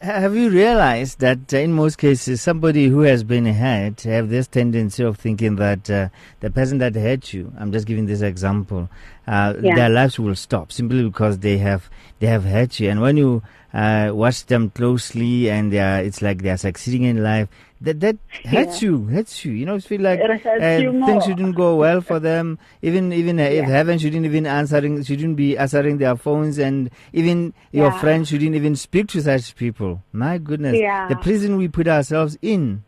Have 0.00 0.34
you 0.34 0.50
realized 0.50 1.20
that 1.20 1.52
in 1.52 1.72
most 1.72 1.96
cases, 1.96 2.40
somebody 2.40 2.88
who 2.88 3.00
has 3.00 3.22
been 3.22 3.46
hurt 3.46 4.02
have 4.02 4.28
this 4.28 4.46
tendency 4.46 5.02
of 5.02 5.18
thinking 5.18 5.56
that 5.56 5.90
uh, 5.90 6.08
the 6.40 6.50
person 6.50 6.78
that 6.78 6.94
hurt 6.94 7.32
you, 7.32 7.52
I'm 7.58 7.72
just 7.72 7.86
giving 7.86 8.06
this 8.06 8.20
example, 8.20 8.88
uh, 9.26 9.54
yeah. 9.60 9.74
their 9.74 9.88
lives 9.90 10.18
will 10.18 10.34
stop 10.36 10.72
simply 10.72 11.02
because 11.04 11.38
they 11.38 11.58
have 11.58 11.90
they 12.18 12.26
have 12.26 12.44
hurt 12.44 12.80
you. 12.80 12.90
And 12.90 13.00
when 13.00 13.16
you 13.16 13.42
uh, 13.74 14.10
watch 14.14 14.46
them 14.46 14.70
closely 14.70 15.50
and 15.50 15.72
they 15.72 15.80
are, 15.80 15.98
it's 15.98 16.22
like 16.22 16.42
they 16.42 16.50
are 16.50 16.56
succeeding 16.56 17.02
in 17.02 17.22
life, 17.22 17.48
that 17.80 18.00
that 18.00 18.16
hurts 18.44 18.80
yeah. 18.80 18.88
you, 18.88 19.04
hurts 19.06 19.44
you. 19.44 19.52
You 19.52 19.66
know, 19.66 19.78
feel 19.80 20.00
like 20.00 20.20
uh, 20.20 20.38
things 20.58 21.24
shouldn't 21.24 21.54
go 21.54 21.76
well 21.76 22.00
for 22.00 22.18
them. 22.18 22.58
Even 22.82 23.12
even 23.12 23.38
uh, 23.38 23.42
yeah. 23.42 23.62
if 23.62 23.66
heaven 23.66 23.98
shouldn't 23.98 24.24
even 24.24 24.46
answering, 24.46 25.02
shouldn't 25.02 25.36
be 25.36 25.58
answering 25.58 25.98
their 25.98 26.16
phones, 26.16 26.58
and 26.58 26.90
even 27.12 27.52
your 27.72 27.92
friends 27.92 28.28
shouldn't 28.28 28.54
even 28.54 28.76
speak 28.76 29.08
to 29.08 29.20
such 29.20 29.54
people. 29.56 30.02
My 30.12 30.38
goodness, 30.38 30.78
the 31.08 31.16
prison 31.16 31.56
we 31.56 31.68
put 31.68 31.88
ourselves 31.88 32.38
in. 32.40 32.84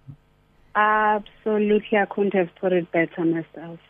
Absolutely, 0.75 1.99
I 1.99 2.07
couldn't 2.07 2.35
have 2.35 2.55
put 2.57 2.73
it 2.73 2.90
better 2.93 3.25
myself. 3.25 3.81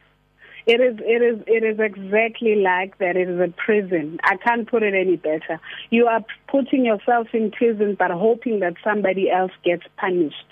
It 0.67 0.81
is, 0.81 0.99
it 0.99 1.23
is, 1.23 1.45
it 1.47 1.63
is 1.63 1.79
exactly 1.79 2.57
like 2.57 2.99
that. 2.99 3.17
It 3.17 3.29
is 3.29 3.39
a 3.39 3.53
prison. 3.53 4.19
I 4.25 4.37
can't 4.37 4.69
put 4.69 4.83
it 4.83 4.95
any 4.95 5.15
better. 5.17 5.61
You 5.91 6.07
are 6.07 6.25
putting 6.49 6.85
yourself 6.85 7.29
in 7.33 7.53
prison, 7.53 7.97
but 7.97 8.11
hoping 8.11 8.59
that 8.61 8.75
somebody 8.83 9.31
else 9.31 9.53
gets 9.65 9.85
punished. 9.97 10.45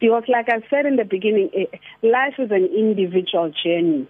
Because, 0.00 0.22
like 0.28 0.48
I 0.48 0.66
said 0.70 0.86
in 0.86 0.96
the 0.96 1.04
beginning, 1.04 1.50
life 2.02 2.34
is 2.38 2.50
an 2.50 2.70
individual 2.74 3.52
journey. 3.62 4.08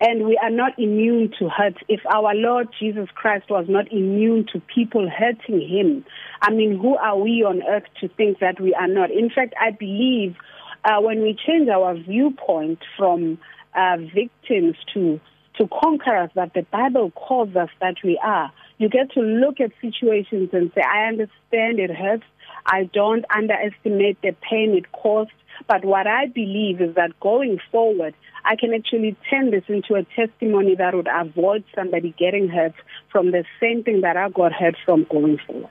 And 0.00 0.26
we 0.26 0.38
are 0.42 0.50
not 0.50 0.78
immune 0.78 1.30
to 1.38 1.48
hurt. 1.50 1.76
If 1.88 2.00
our 2.06 2.34
Lord 2.34 2.68
Jesus 2.78 3.08
Christ 3.14 3.50
was 3.50 3.66
not 3.68 3.92
immune 3.92 4.46
to 4.52 4.60
people 4.60 5.10
hurting 5.10 5.60
him, 5.60 6.06
I 6.40 6.52
mean, 6.52 6.78
who 6.78 6.96
are 6.96 7.18
we 7.18 7.44
on 7.44 7.62
earth 7.68 7.84
to 8.00 8.08
think 8.08 8.38
that 8.38 8.60
we 8.60 8.72
are 8.74 8.88
not? 8.88 9.10
In 9.10 9.28
fact, 9.28 9.52
I 9.60 9.72
believe 9.72 10.36
uh, 10.84 11.00
when 11.00 11.20
we 11.22 11.36
change 11.46 11.68
our 11.68 11.94
viewpoint 11.94 12.78
from 12.96 13.38
uh, 13.76 13.96
victims 14.14 14.76
to 14.94 15.20
to 15.58 15.68
conquerors 15.68 16.30
that 16.34 16.52
the 16.54 16.62
Bible 16.70 17.10
calls 17.12 17.54
us 17.56 17.70
that 17.80 17.96
we 18.04 18.20
are. 18.22 18.52
You 18.78 18.90
get 18.90 19.12
to 19.12 19.20
look 19.20 19.58
at 19.58 19.70
situations 19.80 20.50
and 20.52 20.70
say, 20.74 20.82
I 20.82 21.08
understand 21.08 21.78
it 21.78 21.90
hurts. 21.90 22.24
I 22.66 22.90
don't 22.92 23.24
underestimate 23.34 24.20
the 24.20 24.36
pain 24.42 24.74
it 24.76 24.92
caused. 24.92 25.30
But 25.66 25.84
what 25.84 26.06
I 26.06 26.26
believe 26.26 26.82
is 26.82 26.94
that 26.96 27.18
going 27.20 27.58
forward, 27.72 28.14
I 28.44 28.56
can 28.56 28.74
actually 28.74 29.16
turn 29.30 29.50
this 29.50 29.64
into 29.68 29.94
a 29.94 30.04
testimony 30.14 30.74
that 30.74 30.94
would 30.94 31.08
avoid 31.10 31.64
somebody 31.74 32.14
getting 32.18 32.48
hurt 32.48 32.74
from 33.10 33.30
the 33.30 33.44
same 33.58 33.82
thing 33.82 34.02
that 34.02 34.16
I 34.16 34.28
got 34.28 34.52
hurt 34.52 34.76
from 34.84 35.06
going 35.10 35.38
forward. 35.46 35.70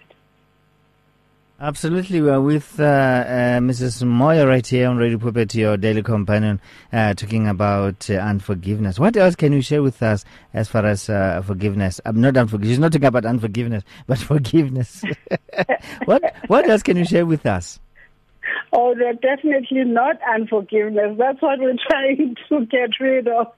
Absolutely. 1.58 2.22
We're 2.22 2.42
with 2.42 2.82
uh, 2.82 2.84
uh, 2.84 3.60
Mrs. 3.60 4.04
Moyo 4.04 4.46
right 4.46 4.68
here 4.68 4.90
on 4.90 4.98
Radio 4.98 5.18
Pulpit, 5.18 5.56
your 5.56 5.78
daily 5.78 6.04
companion, 6.04 6.60
uh, 6.92 7.14
talking 7.14 7.48
about 7.48 8.10
uh, 8.10 8.16
unforgiveness. 8.16 9.00
What 9.00 9.16
else 9.16 9.38
can 9.38 9.54
you 9.54 9.62
share 9.62 9.82
with 9.82 10.04
us 10.04 10.26
as 10.54 10.68
far 10.68 10.86
as 10.86 11.10
uh, 11.10 11.42
forgiveness? 11.48 12.02
I'm 12.04 12.20
not 12.20 12.36
unforgiveness. 12.36 12.72
She's 12.72 12.80
not 12.80 12.92
talking 12.92 13.08
about 13.08 13.26
unforgiveness, 13.26 13.84
but 14.08 14.18
forgiveness. 14.18 15.02
what 16.06 16.36
What 16.48 16.70
else 16.70 16.84
can 16.84 16.98
you 16.98 17.06
share 17.06 17.26
with 17.26 17.46
us? 17.46 17.80
Oh, 18.74 18.94
they're 18.94 19.14
definitely 19.14 19.86
not 19.86 20.18
unforgiveness. 20.30 21.16
That's 21.18 21.42
what 21.42 21.60
we're 21.60 21.78
trying 21.90 22.36
to 22.50 22.66
get 22.66 23.00
rid 23.00 23.30
of. 23.30 23.54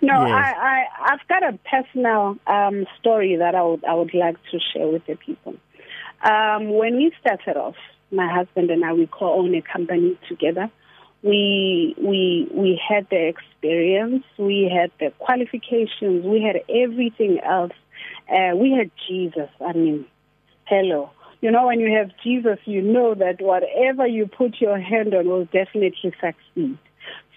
no, 0.00 0.24
yes. 0.24 0.30
I, 0.30 0.54
I, 0.56 0.86
I've 1.12 1.28
got 1.28 1.42
a 1.42 1.58
personal 1.68 2.36
um, 2.46 2.86
story 3.00 3.34
that 3.34 3.56
I 3.56 3.62
would, 3.64 3.84
I 3.84 3.94
would 3.94 4.14
like 4.14 4.36
to 4.52 4.60
share 4.72 4.86
with 4.86 5.04
the 5.06 5.16
people. 5.16 5.56
Um, 6.22 6.70
when 6.70 6.96
we 6.96 7.12
started 7.20 7.56
off, 7.56 7.76
my 8.10 8.32
husband 8.32 8.70
and 8.70 8.84
I, 8.84 8.92
we 8.92 9.06
co-own 9.06 9.54
a 9.54 9.62
company 9.62 10.18
together. 10.28 10.70
We 11.22 11.94
we 11.98 12.48
we 12.52 12.80
had 12.88 13.08
the 13.10 13.26
experience, 13.28 14.24
we 14.38 14.70
had 14.72 14.90
the 15.00 15.12
qualifications, 15.18 16.24
we 16.24 16.42
had 16.42 16.62
everything 16.68 17.40
else. 17.40 17.72
Uh, 18.30 18.54
we 18.56 18.72
had 18.72 18.90
Jesus. 19.08 19.50
I 19.64 19.72
mean, 19.72 20.06
hello. 20.66 21.10
You 21.40 21.50
know, 21.50 21.66
when 21.66 21.80
you 21.80 21.96
have 21.96 22.10
Jesus, 22.22 22.58
you 22.64 22.82
know 22.82 23.14
that 23.14 23.40
whatever 23.40 24.06
you 24.06 24.26
put 24.26 24.60
your 24.60 24.78
hand 24.78 25.14
on 25.14 25.28
will 25.28 25.44
definitely 25.44 26.14
succeed. 26.20 26.78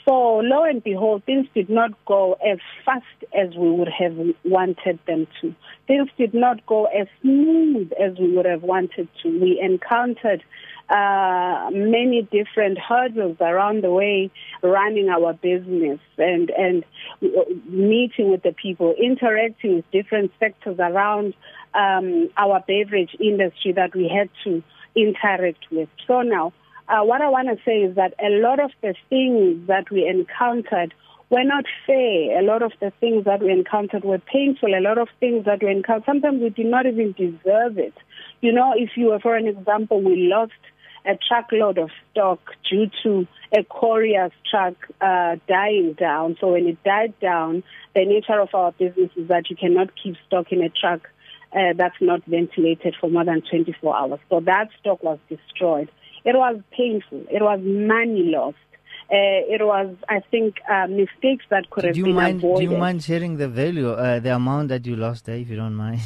So 0.06 0.38
lo 0.38 0.64
and 0.64 0.84
behold, 0.84 1.24
things 1.26 1.48
did 1.54 1.70
not 1.70 1.92
go 2.06 2.34
as 2.46 2.58
fast 2.86 3.06
as 3.34 3.56
we 3.56 3.70
would 3.70 3.90
have 3.90 4.18
wanted 4.44 5.00
them 5.06 5.28
to. 5.42 5.54
Things 5.88 6.10
did 6.18 6.34
not 6.34 6.66
go 6.66 6.86
as 6.86 7.08
smooth 7.22 7.92
as 8.00 8.18
we 8.18 8.36
would 8.36 8.46
have 8.46 8.64
wanted 8.64 9.08
to. 9.22 9.40
We 9.40 9.60
encountered 9.62 10.44
uh, 10.90 11.70
many 11.72 12.28
different 12.32 12.78
hurdles 12.78 13.38
around 13.40 13.84
the 13.84 13.92
way 13.92 14.32
running 14.62 15.10
our 15.10 15.34
business 15.34 16.00
and 16.18 16.50
and 16.50 16.84
meeting 17.70 18.32
with 18.32 18.44
the 18.44 18.54
people, 18.54 18.94
interacting 19.02 19.76
with 19.76 19.92
different 19.92 20.32
sectors 20.40 20.78
around 20.80 21.34
um, 21.74 22.30
our 22.38 22.62
beverage 22.68 23.16
industry 23.20 23.72
that 23.74 23.96
we 23.96 24.12
had 24.14 24.30
to 24.44 24.62
interact 24.96 25.72
with. 25.72 25.88
So 26.08 26.22
now 26.22 26.52
uh, 26.88 27.02
what 27.04 27.22
I 27.22 27.30
want 27.30 27.48
to 27.48 27.64
say 27.66 27.80
is 27.84 27.96
that 27.96 28.14
a 28.20 28.30
lot 28.30 28.60
of 28.60 28.72
the 28.82 28.96
things 29.10 29.68
that 29.68 29.90
we 29.92 30.08
encountered 30.08 30.94
were 31.30 31.44
not 31.44 31.66
fair. 31.88 32.40
A 32.40 32.44
lot 32.44 32.62
of 32.62 32.74
the 32.80 32.92
things 33.00 33.26
that 33.26 33.42
we 33.42 33.52
encountered 33.52 34.04
were 34.04 34.20
painful. 34.20 34.76
A 34.76 34.82
lot 34.82 34.98
of 34.98 35.08
things 35.20 35.46
that 35.46 35.64
we 35.64 35.72
encountered, 35.72 36.06
sometimes 36.06 36.42
we 36.42 36.50
did 36.50 36.66
not 36.66 36.86
even 36.86 37.14
deserve 37.14 37.78
it. 37.78 37.94
You 38.42 38.52
know, 38.52 38.74
if 38.76 38.92
you 38.96 39.08
were, 39.08 39.20
for 39.20 39.36
an 39.36 39.48
example, 39.48 40.02
we 40.02 40.28
lost 40.28 40.52
a 41.06 41.18
truckload 41.28 41.78
of 41.78 41.90
stock 42.12 42.40
due 42.70 42.90
to 43.04 43.28
a 43.52 43.64
courier's 43.64 44.32
truck 44.50 44.76
uh, 45.00 45.38
dying 45.48 45.94
down. 45.94 46.38
So 46.40 46.52
when 46.54 46.68
it 46.68 46.84
died 46.84 47.14
down, 47.20 47.64
the 47.96 48.06
nature 48.06 48.40
of 48.40 48.50
our 48.54 48.72
business 48.74 49.10
is 49.16 49.28
that 49.30 49.50
you 49.50 49.56
cannot 49.56 49.90
keep 50.02 50.16
stock 50.28 50.52
in 50.52 50.62
a 50.62 50.70
truck 50.70 51.10
uh, 51.54 51.74
that's 51.76 52.00
not 52.02 52.24
ventilated 52.26 52.96
for 53.00 53.10
more 53.10 53.26
than 53.26 53.42
24 53.42 53.96
hours. 53.96 54.20
So 54.30 54.40
that 54.42 54.70
stock 54.80 55.04
was 55.04 55.20
destroyed. 55.30 55.90
It 56.24 56.36
was 56.36 56.60
painful. 56.72 57.26
It 57.30 57.42
was 57.42 57.60
money 57.62 58.24
lost. 58.24 58.58
Uh, 59.10 59.44
it 59.50 59.62
was, 59.62 59.94
I 60.08 60.22
think, 60.32 60.56
uh, 60.70 60.88
mistakes 60.88 61.44
that 61.50 61.70
could 61.70 61.84
have 61.84 61.96
been 61.96 62.14
mind, 62.14 62.38
avoided. 62.38 62.68
Do 62.68 62.74
you 62.74 62.80
mind 62.80 63.04
sharing 63.04 63.38
the 63.38 63.50
value, 63.50 63.92
uh, 63.92 64.20
the 64.20 64.34
amount 64.34 64.70
that 64.70 64.86
you 64.86 64.96
lost 64.96 65.26
there, 65.26 65.36
if 65.36 65.50
you 65.50 65.58
don't 65.58 65.76
mind? 65.76 66.00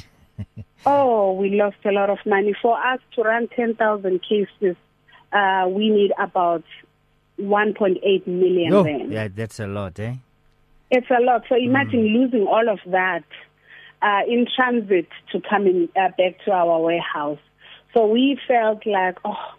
oh, 0.86 1.34
we 1.34 1.52
lost 1.52 1.78
a 1.86 1.92
lot 1.92 2.10
of 2.10 2.18
money. 2.26 2.56
For 2.60 2.76
us 2.84 3.00
to 3.16 3.22
run 3.22 3.48
10,000 3.56 4.22
cases, 4.24 4.76
uh, 5.32 5.68
we 5.70 5.90
need 5.90 6.14
about 6.18 6.64
1.8 7.40 8.28
million. 8.28 8.74
Oh, 8.74 8.86
yeah, 8.86 9.28
that's 9.28 9.60
a 9.60 9.68
lot, 9.68 10.00
eh? 10.00 10.16
It's 10.90 11.10
a 11.10 11.22
lot. 11.22 11.44
So 11.50 11.56
imagine 11.56 12.08
mm. 12.08 12.14
losing 12.14 12.48
all 12.48 12.70
of 12.70 12.80
that 12.88 13.24
uh, 14.02 14.22
in 14.28 14.48
transit 14.56 15.08
to 15.32 15.42
coming 15.42 15.90
uh, 15.96 16.10
back 16.18 16.44
to 16.46 16.52
our 16.52 16.82
warehouse. 16.82 17.40
So 17.94 18.08
we 18.08 18.40
felt 18.48 18.86
like, 18.86 19.18
oh, 19.26 19.54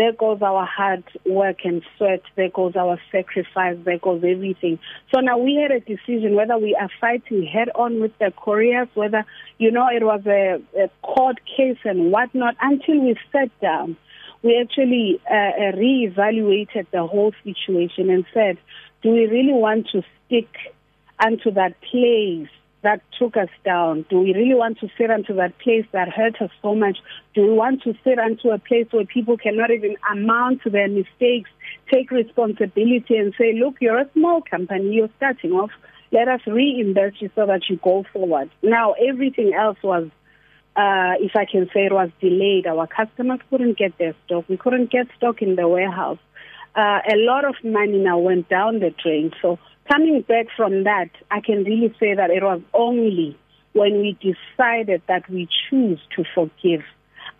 there 0.00 0.12
goes 0.12 0.40
our 0.40 0.64
hard 0.64 1.04
work 1.26 1.58
and 1.62 1.82
sweat. 1.98 2.22
There 2.34 2.48
goes 2.48 2.74
our 2.74 2.98
sacrifice. 3.12 3.76
There 3.84 3.98
goes 3.98 4.24
everything. 4.24 4.78
So 5.12 5.20
now 5.20 5.36
we 5.36 5.56
had 5.56 5.70
a 5.70 5.80
decision 5.80 6.36
whether 6.36 6.56
we 6.56 6.74
are 6.74 6.88
fighting 6.98 7.44
head 7.44 7.68
on 7.74 8.00
with 8.00 8.16
the 8.18 8.32
couriers, 8.34 8.88
whether, 8.94 9.26
you 9.58 9.70
know, 9.70 9.88
it 9.88 10.02
was 10.02 10.22
a, 10.24 10.58
a 10.74 10.88
court 11.02 11.38
case 11.54 11.76
and 11.84 12.10
whatnot, 12.10 12.56
until 12.62 12.98
we 12.98 13.14
sat 13.30 13.50
down. 13.60 13.98
We 14.42 14.58
actually 14.58 15.20
uh, 15.30 15.34
uh, 15.34 15.72
reevaluated 15.76 16.86
the 16.92 17.06
whole 17.06 17.34
situation 17.44 18.08
and 18.08 18.24
said, 18.32 18.56
do 19.02 19.10
we 19.10 19.26
really 19.26 19.52
want 19.52 19.88
to 19.92 20.02
stick 20.24 20.48
unto 21.22 21.50
that 21.50 21.78
place 21.82 22.48
that 22.82 23.02
took 23.18 23.36
us 23.36 23.48
down? 23.64 24.06
Do 24.08 24.20
we 24.20 24.34
really 24.34 24.54
want 24.54 24.78
to 24.80 24.88
sit 24.96 25.10
into 25.10 25.34
that 25.34 25.58
place 25.58 25.84
that 25.92 26.08
hurt 26.08 26.40
us 26.40 26.50
so 26.62 26.74
much? 26.74 26.98
Do 27.34 27.42
we 27.42 27.52
want 27.52 27.82
to 27.82 27.94
sit 28.04 28.18
into 28.18 28.50
a 28.50 28.58
place 28.58 28.86
where 28.90 29.04
people 29.04 29.36
cannot 29.36 29.70
even 29.70 29.96
amount 30.10 30.62
to 30.62 30.70
their 30.70 30.88
mistakes, 30.88 31.50
take 31.90 32.10
responsibility 32.10 33.16
and 33.16 33.34
say, 33.36 33.52
look, 33.52 33.76
you're 33.80 33.98
a 33.98 34.10
small 34.12 34.40
company, 34.42 34.94
you're 34.94 35.10
starting 35.16 35.52
off. 35.52 35.70
Let 36.12 36.28
us 36.28 36.40
reinvest 36.46 37.20
you 37.20 37.30
so 37.34 37.46
that 37.46 37.68
you 37.68 37.78
go 37.82 38.04
forward. 38.12 38.50
Now, 38.62 38.92
everything 38.92 39.52
else 39.54 39.78
was, 39.82 40.08
uh, 40.74 41.14
if 41.20 41.36
I 41.36 41.44
can 41.44 41.68
say 41.72 41.86
it 41.86 41.92
was 41.92 42.10
delayed. 42.20 42.66
Our 42.66 42.86
customers 42.86 43.40
couldn't 43.48 43.78
get 43.78 43.96
their 43.98 44.14
stock. 44.24 44.48
We 44.48 44.56
couldn't 44.56 44.90
get 44.90 45.06
stock 45.16 45.42
in 45.42 45.54
the 45.54 45.68
warehouse. 45.68 46.18
Uh, 46.74 47.00
a 47.08 47.16
lot 47.16 47.44
of 47.44 47.56
money 47.62 47.98
now 47.98 48.18
went 48.18 48.48
down 48.48 48.80
the 48.80 48.90
drain. 48.90 49.32
So 49.42 49.58
coming 49.90 50.22
back 50.22 50.46
from 50.56 50.84
that, 50.84 51.10
I 51.30 51.40
can 51.40 51.64
really 51.64 51.94
say 51.98 52.14
that 52.14 52.30
it 52.30 52.42
was 52.42 52.60
only 52.72 53.36
when 53.72 54.00
we 54.00 54.16
decided 54.20 55.02
that 55.08 55.28
we 55.28 55.48
choose 55.68 56.00
to 56.16 56.24
forgive. 56.34 56.82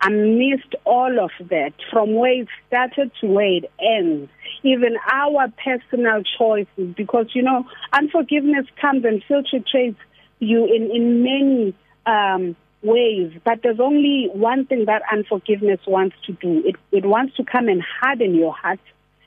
Amidst 0.03 0.75
all 0.83 1.19
of 1.19 1.31
that, 1.49 1.73
from 1.91 2.15
where 2.15 2.41
it 2.41 2.47
started 2.67 3.11
to 3.21 3.27
where 3.27 3.57
it 3.57 3.71
ends, 3.79 4.29
even 4.63 4.97
our 5.11 5.47
personal 5.63 6.23
choices, 6.37 6.95
because 6.95 7.27
you 7.33 7.43
know, 7.43 7.65
unforgiveness 7.93 8.65
comes 8.81 9.05
and 9.05 9.23
filtrates 9.29 9.95
you 10.39 10.65
in, 10.65 10.89
in 10.91 11.23
many 11.23 11.75
um, 12.07 12.55
ways, 12.81 13.31
but 13.45 13.59
there's 13.61 13.79
only 13.79 14.27
one 14.33 14.65
thing 14.65 14.85
that 14.85 15.03
unforgiveness 15.11 15.79
wants 15.85 16.15
to 16.25 16.33
do. 16.33 16.63
It, 16.65 16.75
it 16.91 17.05
wants 17.05 17.35
to 17.37 17.43
come 17.43 17.67
and 17.67 17.81
harden 18.01 18.33
your 18.33 18.53
heart. 18.53 18.79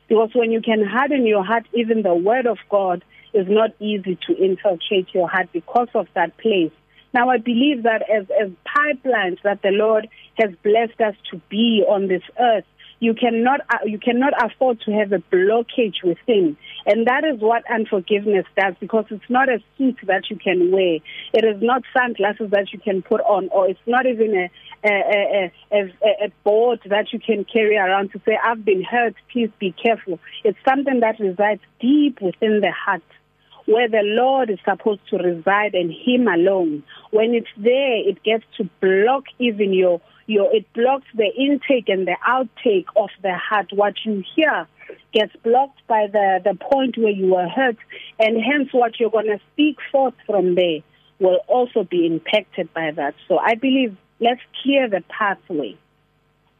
Because 0.09 0.31
when 0.35 0.51
you 0.51 0.61
can 0.61 0.85
harden 0.85 1.25
your 1.25 1.45
heart, 1.45 1.65
even 1.73 2.03
the 2.03 2.15
word 2.15 2.47
of 2.47 2.59
God 2.69 3.03
is 3.35 3.47
not 3.49 3.71
easy 3.81 4.19
to 4.27 4.37
infiltrate 4.37 5.09
your 5.13 5.29
heart 5.29 5.49
because 5.53 5.89
of 5.95 6.07
that 6.15 6.37
place. 6.39 6.73
Now, 7.13 7.31
I 7.31 7.39
believe 7.39 7.85
that 7.85 8.03
as, 8.11 8.27
as 8.41 8.51
pipelines 8.67 9.41
that 9.45 9.63
the 9.63 9.71
Lord 9.71 10.09
has 10.37 10.51
blessed 10.65 11.01
us 11.01 11.15
to 11.31 11.41
be 11.49 11.85
on 11.87 12.09
this 12.09 12.23
earth, 12.41 12.65
you 13.01 13.15
cannot 13.15 13.61
uh, 13.69 13.85
you 13.85 13.99
cannot 13.99 14.33
afford 14.43 14.81
to 14.83 14.93
have 14.93 15.13
a 15.13 15.19
blockage 15.19 16.03
within. 16.03 16.57
And 16.87 17.07
that 17.07 17.23
is 17.25 17.41
what 17.41 17.63
unforgiveness 17.71 18.47
does 18.57 18.75
because 18.81 19.05
it's 19.11 19.29
not 19.29 19.49
a 19.49 19.59
suit 19.77 19.99
that 20.05 20.31
you 20.31 20.37
can 20.37 20.71
wear. 20.73 20.99
It 21.33 21.45
is 21.45 21.63
not 21.63 21.83
sunglasses 21.97 22.51
that 22.51 22.73
you 22.73 22.79
can 22.79 23.03
put 23.03 23.21
on 23.21 23.49
or 23.51 23.69
it's 23.69 23.87
not 23.87 24.07
even 24.07 24.35
a 24.35 24.51
a, 24.87 25.53
a, 25.73 25.81
a, 25.81 26.27
a 26.27 26.29
board 26.45 26.81
that 26.87 27.13
you 27.13 27.19
can 27.19 27.45
carry 27.45 27.77
around 27.77 28.13
to 28.13 28.21
say 28.27 28.39
i've 28.43 28.65
been 28.65 28.83
hurt. 28.83 29.15
Please 29.33 29.51
be 29.59 29.73
careful. 29.73 30.19
It's 30.43 30.59
something 30.67 31.01
that 31.01 31.21
resides 31.21 31.63
deep 31.81 32.21
within 32.21 32.61
the 32.61 32.73
heart 32.73 33.03
where 33.67 33.89
the 33.89 34.03
Lord 34.03 34.51
is 34.51 34.59
supposed 34.65 35.01
to 35.11 35.17
reside 35.17 35.75
and 35.75 35.91
Him 35.91 36.29
alone. 36.29 36.83
When 37.11 37.35
it's 37.35 37.49
there, 37.57 38.09
it 38.09 38.23
gets 38.23 38.45
to 38.59 38.69
block 38.81 39.25
even 39.39 39.73
your, 39.73 40.01
your, 40.27 40.55
it 40.55 40.71
blocks 40.75 41.07
the 41.15 41.31
intake 41.35 41.89
and 41.89 42.07
the 42.07 42.17
outtake 42.29 42.87
of 42.97 43.11
the 43.23 43.35
heart. 43.35 43.69
What 43.73 43.95
you 44.05 44.23
hear 44.35 44.67
gets 45.13 45.35
blocked 45.43 45.87
by 45.87 46.09
the, 46.13 46.41
the 46.45 46.55
point 46.55 46.99
where 46.99 47.13
you 47.13 47.35
were 47.35 47.49
hurt, 47.49 47.79
and 48.19 48.37
hence 48.43 48.69
what 48.73 49.01
you're 49.01 49.11
going 49.11 49.27
to 49.27 49.41
speak 49.53 49.79
forth 49.91 50.15
from 50.27 50.55
there 50.55 50.81
will 51.19 51.41
also 51.49 51.85
be 51.85 52.07
impacted 52.07 52.73
by 52.75 52.91
that. 52.91 53.15
So 53.29 53.39
I 53.39 53.55
believe 53.55 53.97
let's 54.21 54.41
clear 54.63 54.89
the 54.89 55.03
pathway. 55.09 55.77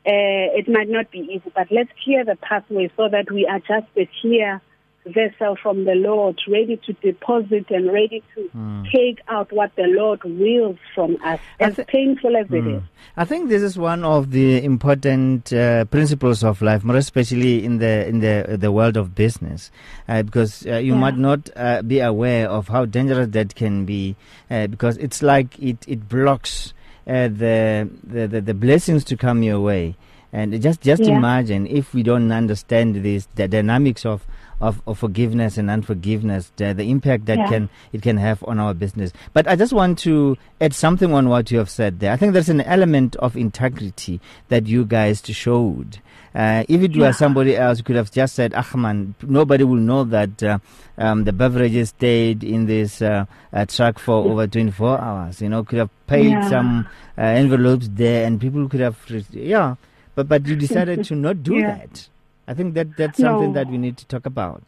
Uh, 0.07 0.53
it 0.57 0.69
might 0.69 0.89
not 0.89 1.11
be 1.11 1.21
easy, 1.21 1.51
but 1.55 1.67
let's 1.71 1.91
clear 2.05 2.25
the 2.25 2.37
pathway 2.37 2.91
so 2.97 3.09
that 3.09 3.31
we 3.31 3.47
are 3.47 3.59
just 3.61 3.87
clear 4.21 4.61
vessel 5.07 5.57
from 5.63 5.85
the 5.85 5.95
Lord, 5.95 6.41
ready 6.49 6.79
to 6.87 6.93
deposit 6.95 7.71
and 7.71 7.93
ready 7.93 8.23
to 8.35 8.49
mm. 8.57 8.91
take 8.91 9.21
out 9.29 9.53
what 9.53 9.75
the 9.77 9.85
Lord 9.85 10.23
wills 10.25 10.79
from 10.95 11.17
us, 11.23 11.41
as 11.61 11.77
th- 11.77 11.89
painful 11.89 12.37
as 12.37 12.47
mm. 12.47 12.59
it 12.59 12.81
hmm. 12.81 12.87
I 13.17 13.25
think 13.25 13.49
this 13.49 13.63
is 13.63 13.79
one 13.79 14.03
of 14.03 14.33
the 14.33 14.65
important 14.65 15.53
uh, 15.53 15.85
principles 15.85 16.43
of 16.43 16.61
life, 16.63 16.83
more 16.83 16.97
especially 16.97 17.65
in 17.65 17.79
the 17.79 18.07
in 18.09 18.21
the 18.21 18.57
the 18.59 18.73
world 18.73 18.97
of 18.97 19.15
business, 19.15 19.71
uh, 20.09 20.23
because 20.23 20.67
uh, 20.67 20.77
you 20.79 20.95
yeah. 20.95 20.99
might 20.99 21.17
not 21.17 21.49
uh, 21.55 21.83
be 21.83 22.01
aware 22.01 22.49
of 22.49 22.69
how 22.69 22.87
dangerous 22.87 23.29
that 23.29 23.55
can 23.55 23.85
be, 23.85 24.17
uh, 24.51 24.67
because 24.67 24.97
it's 24.97 25.23
like 25.23 25.57
it 25.61 25.85
it 25.87 26.09
blocks 26.09 26.73
uh, 27.07 27.29
the, 27.29 27.89
the, 28.03 28.27
the 28.27 28.41
the 28.41 28.55
blessings 28.55 29.05
to 29.05 29.17
come 29.17 29.43
your 29.43 29.61
way. 29.61 29.97
And 30.33 30.61
just 30.61 30.81
just 30.81 31.05
yeah. 31.05 31.17
imagine 31.17 31.69
if 31.69 31.95
we 31.95 32.03
don't 32.03 32.33
understand 32.33 32.97
this 32.97 33.29
the 33.37 33.47
dynamics 33.47 34.05
of 34.05 34.27
of, 34.61 34.81
of 34.87 34.99
forgiveness 34.99 35.59
and 35.59 35.71
unforgiveness, 35.71 36.53
the, 36.57 36.73
the 36.73 36.91
impact 36.91 37.27
that 37.27 37.39
yeah. 37.39 37.49
can 37.49 37.69
it 37.93 38.03
can 38.03 38.17
have 38.17 38.43
on 38.45 38.59
our 38.59 38.75
business. 38.75 39.13
But 39.33 39.47
I 39.49 39.57
just 39.57 39.73
want 39.73 39.99
to 40.01 40.37
add 40.61 40.75
something 40.75 41.13
on 41.13 41.29
what 41.29 41.51
you 41.51 41.59
have 41.59 41.71
said 41.71 42.01
there. 42.01 42.13
I 42.13 42.17
think 42.17 42.33
there's 42.33 42.49
an 42.49 42.61
element 42.63 43.17
of 43.17 43.37
integrity 43.37 44.21
that 44.49 44.67
you 44.67 44.85
guys 44.85 45.23
showed. 45.25 45.99
Uh, 46.35 46.65
if 46.69 46.83
it 46.83 46.95
yeah. 46.95 47.07
were 47.07 47.13
somebody 47.13 47.57
else, 47.57 47.79
you 47.79 47.85
could 47.85 47.95
have 47.95 48.11
just 48.11 48.35
said, 48.35 48.53
Ahman, 48.55 49.15
nobody 49.23 49.63
will 49.63 49.77
know 49.77 50.03
that 50.03 50.43
uh, 50.43 50.59
um, 50.99 51.25
the 51.25 51.33
beverages 51.33 51.91
stayed 51.91 52.43
in 52.43 52.67
this 52.67 53.01
uh, 53.01 53.25
uh 53.53 53.65
truck 53.67 54.01
for 54.01 54.17
over 54.17 54.47
24 54.47 55.01
hours. 55.01 55.41
You 55.41 55.49
know, 55.49 55.63
could 55.63 55.79
have 55.79 55.91
paid 56.09 56.31
yeah. 56.31 56.49
some 56.49 56.89
uh, 57.17 57.21
envelopes 57.23 57.89
there 57.93 58.27
and 58.27 58.41
people 58.41 58.69
could 58.69 58.81
have, 58.81 58.99
yeah. 59.31 59.77
But, 60.17 60.29
but 60.29 60.47
you 60.47 60.57
decided 60.57 61.05
to 61.05 61.15
not 61.15 61.43
do 61.43 61.61
that. 61.63 62.09
I 62.47 62.55
think 62.55 62.75
that 62.75 62.97
that's 62.97 63.19
something 63.19 63.53
no. 63.53 63.55
that 63.55 63.69
we 63.69 63.79
need 63.79 63.97
to 63.99 64.07
talk 64.07 64.27
about. 64.27 64.63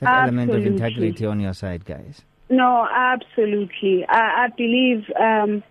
That 0.00 0.08
absolutely. 0.08 0.42
element 0.42 0.66
of 0.66 0.72
integrity 0.72 1.26
on 1.26 1.40
your 1.40 1.54
side, 1.54 1.84
guys. 1.84 2.22
No, 2.48 2.88
absolutely. 2.90 4.04
I, 4.08 4.46
I 4.46 4.48
believe 4.56 5.04
um, 5.18 5.62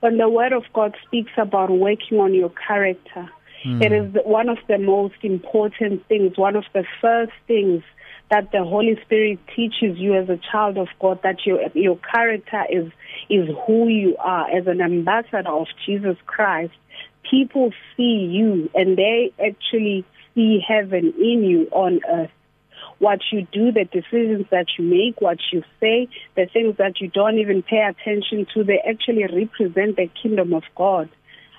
when 0.00 0.18
the 0.18 0.28
Word 0.28 0.52
of 0.52 0.64
God 0.72 0.96
speaks 1.04 1.32
about 1.36 1.70
working 1.70 2.18
on 2.18 2.32
your 2.34 2.50
character, 2.50 3.28
mm. 3.64 3.82
it 3.82 3.92
is 3.92 4.14
one 4.24 4.48
of 4.48 4.58
the 4.68 4.78
most 4.78 5.16
important 5.22 6.06
things, 6.06 6.36
one 6.36 6.54
of 6.54 6.64
the 6.74 6.84
first 7.00 7.32
things 7.46 7.82
that 8.30 8.52
the 8.52 8.62
Holy 8.62 8.98
Spirit 9.04 9.38
teaches 9.56 9.98
you 9.98 10.14
as 10.14 10.28
a 10.28 10.38
child 10.52 10.76
of 10.76 10.88
God 11.00 11.20
that 11.22 11.46
your 11.46 11.60
your 11.74 11.96
character 11.96 12.64
is 12.70 12.92
is 13.30 13.48
who 13.66 13.88
you 13.88 14.16
are 14.18 14.48
as 14.50 14.66
an 14.66 14.80
ambassador 14.80 15.48
of 15.48 15.66
Jesus 15.86 16.16
Christ. 16.26 16.74
People 17.28 17.72
see 17.96 18.28
you 18.30 18.70
and 18.74 18.96
they 18.96 19.32
actually 19.44 20.04
see 20.34 20.60
heaven 20.66 21.14
in 21.18 21.44
you 21.44 21.68
on 21.72 22.00
earth. 22.08 22.30
What 22.98 23.20
you 23.30 23.46
do, 23.52 23.70
the 23.70 23.84
decisions 23.84 24.46
that 24.50 24.66
you 24.76 24.84
make, 24.84 25.20
what 25.20 25.38
you 25.52 25.62
say, 25.78 26.08
the 26.34 26.46
things 26.46 26.76
that 26.78 27.00
you 27.00 27.08
don't 27.08 27.38
even 27.38 27.62
pay 27.62 27.82
attention 27.82 28.46
to, 28.54 28.64
they 28.64 28.78
actually 28.78 29.24
represent 29.24 29.96
the 29.96 30.10
kingdom 30.20 30.52
of 30.52 30.64
God. 30.74 31.08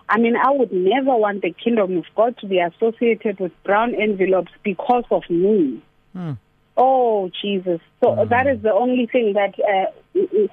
I 0.10 0.18
mean, 0.18 0.36
I 0.36 0.50
would 0.50 0.74
never 0.74 1.16
want 1.16 1.44
the 1.44 1.52
kingdom 1.52 1.98
of 1.98 2.06
God 2.16 2.38
to 2.40 2.48
be 2.48 2.60
associated 2.60 3.40
with 3.40 3.52
brown 3.64 3.94
envelopes 3.94 4.52
because 4.64 5.06
of 5.12 5.24
me. 5.30 5.82
Hmm. 6.14 6.34
Oh, 6.76 7.30
Jesus. 7.42 7.80
So 8.02 8.16
hmm. 8.16 8.30
that 8.30 8.48
is 8.48 8.62
the 8.62 8.74
only 8.74 9.06
thing 9.06 9.34
that 9.34 9.54
uh, 9.60 10.48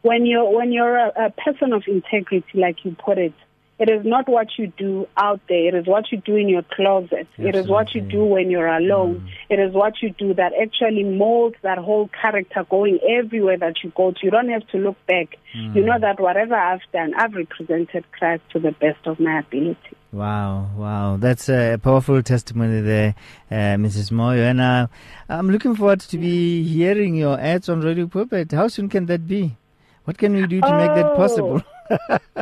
when 0.00 0.24
you're 0.24 0.48
when 0.50 0.72
you're 0.72 0.96
a, 0.96 1.26
a 1.26 1.30
person 1.30 1.72
of 1.72 1.84
integrity, 1.86 2.44
like 2.54 2.84
you 2.84 2.96
put 3.04 3.18
it, 3.18 3.34
it 3.82 3.90
is 3.90 4.06
not 4.06 4.28
what 4.28 4.46
you 4.58 4.68
do 4.76 5.08
out 5.16 5.40
there. 5.48 5.66
It 5.66 5.74
is 5.74 5.88
what 5.88 6.12
you 6.12 6.18
do 6.18 6.36
in 6.36 6.48
your 6.48 6.62
closet. 6.62 7.26
Absolutely. 7.32 7.48
It 7.48 7.56
is 7.56 7.68
what 7.68 7.92
you 7.96 8.00
do 8.00 8.24
when 8.24 8.48
you're 8.48 8.68
alone. 8.68 9.20
Mm. 9.20 9.28
It 9.50 9.58
is 9.58 9.74
what 9.74 9.94
you 10.00 10.10
do 10.10 10.34
that 10.34 10.52
actually 10.54 11.02
molds 11.02 11.56
that 11.62 11.78
whole 11.78 12.08
character 12.08 12.64
going 12.70 13.00
everywhere 13.08 13.58
that 13.58 13.82
you 13.82 13.92
go 13.96 14.12
to. 14.12 14.18
You 14.22 14.30
don't 14.30 14.50
have 14.50 14.68
to 14.68 14.78
look 14.78 14.96
back. 15.08 15.36
Mm. 15.56 15.74
You 15.74 15.84
know 15.84 15.98
that 15.98 16.20
whatever 16.20 16.54
I've 16.54 16.82
done, 16.92 17.12
I've 17.14 17.34
represented 17.34 18.04
Christ 18.12 18.44
to 18.52 18.60
the 18.60 18.70
best 18.70 19.04
of 19.04 19.18
my 19.18 19.40
ability. 19.40 19.96
Wow, 20.12 20.70
wow. 20.76 21.16
That's 21.16 21.48
a 21.48 21.76
powerful 21.82 22.22
testimony 22.22 22.82
there, 22.82 23.16
uh, 23.50 23.76
Mrs. 23.82 24.12
Moyo. 24.12 24.48
And 24.48 24.60
uh, 24.60 24.86
I'm 25.28 25.50
looking 25.50 25.74
forward 25.74 26.00
to 26.00 26.18
be 26.18 26.62
hearing 26.62 27.16
your 27.16 27.40
ads 27.40 27.68
on 27.68 27.80
Radio 27.80 28.06
Pulpit. 28.06 28.52
How 28.52 28.68
soon 28.68 28.88
can 28.88 29.06
that 29.06 29.26
be? 29.26 29.56
What 30.04 30.18
can 30.18 30.34
we 30.34 30.46
do 30.46 30.60
to 30.60 30.66
oh. 30.66 30.78
make 30.78 30.94
that 30.94 31.16
possible? 31.16 31.62